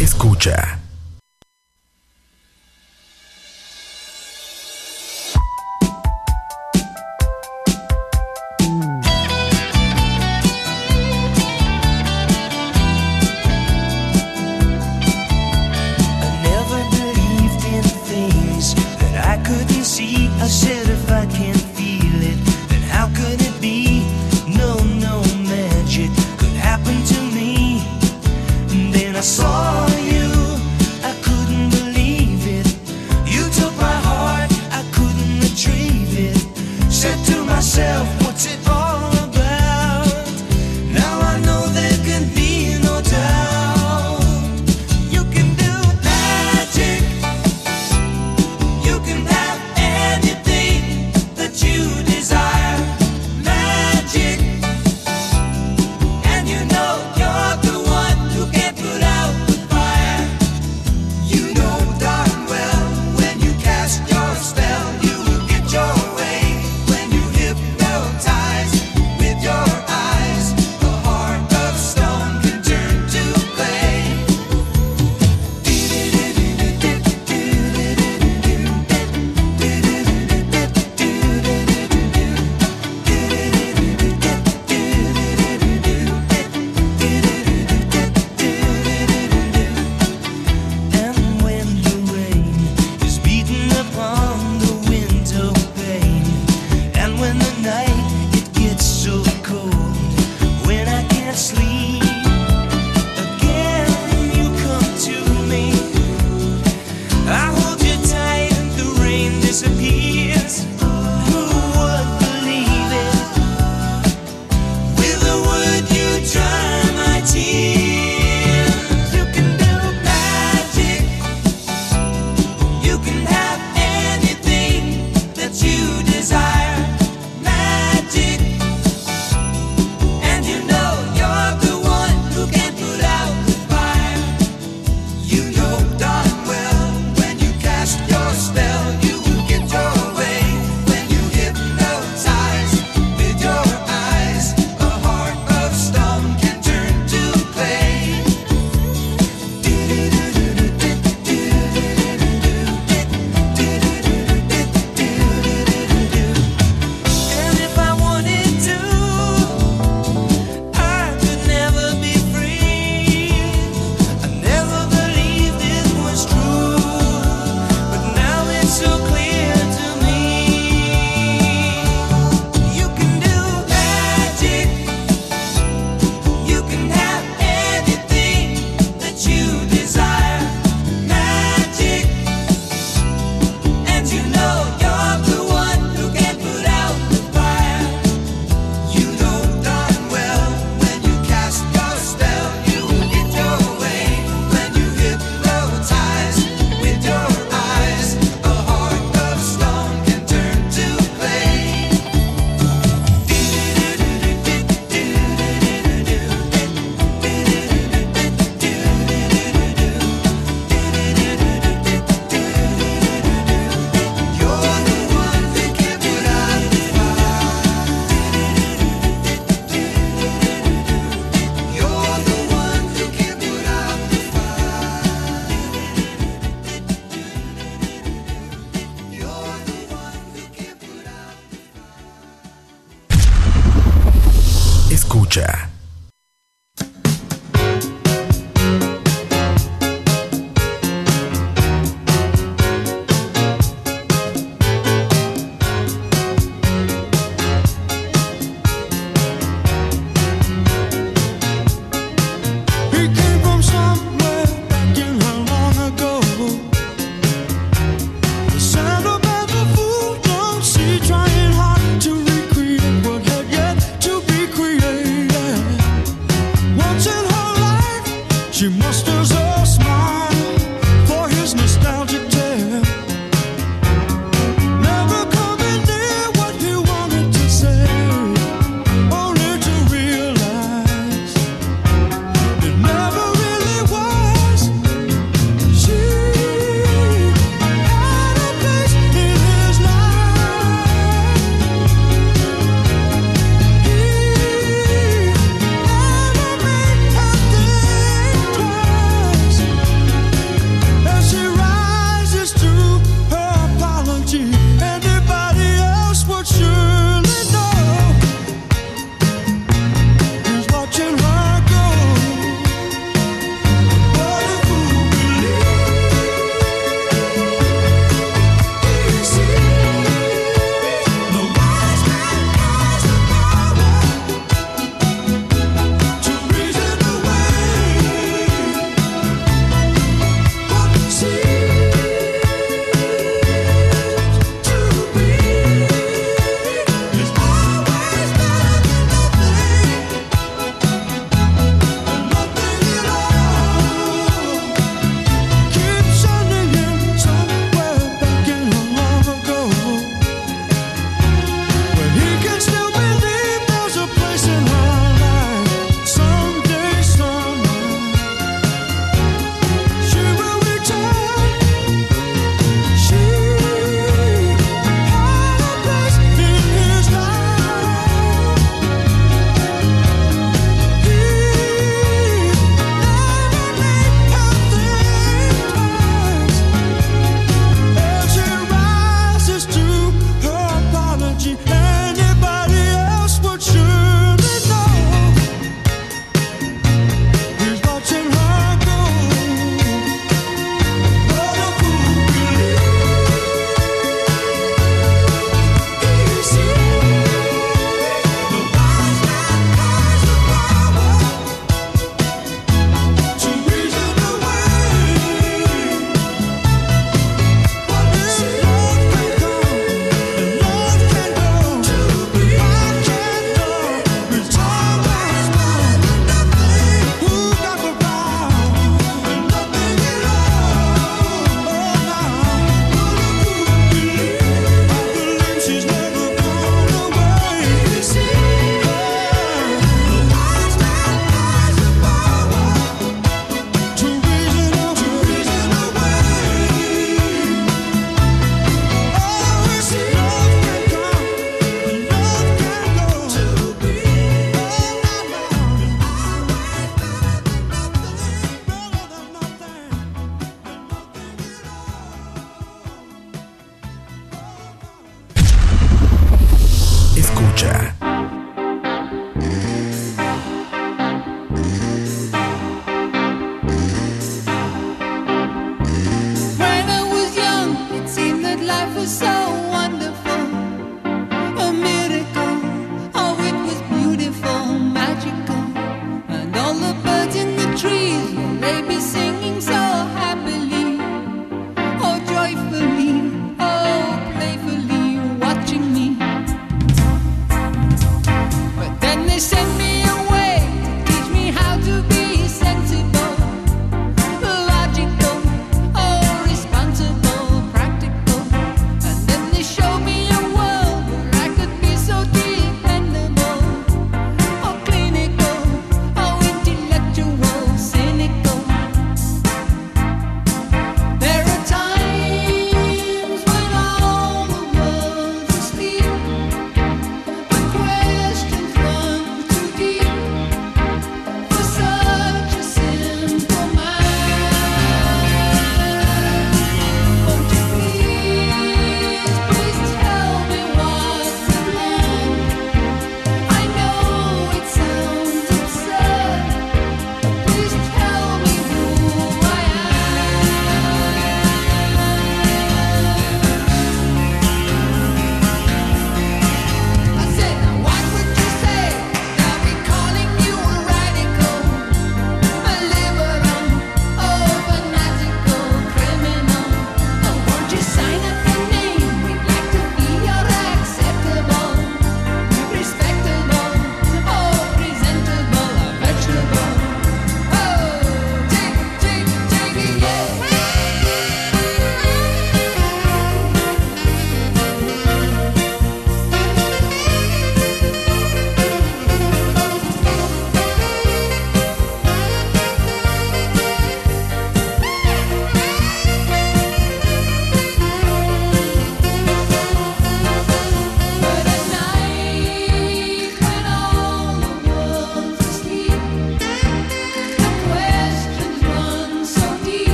[0.00, 0.85] Escucha.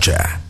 [0.00, 0.49] escucha.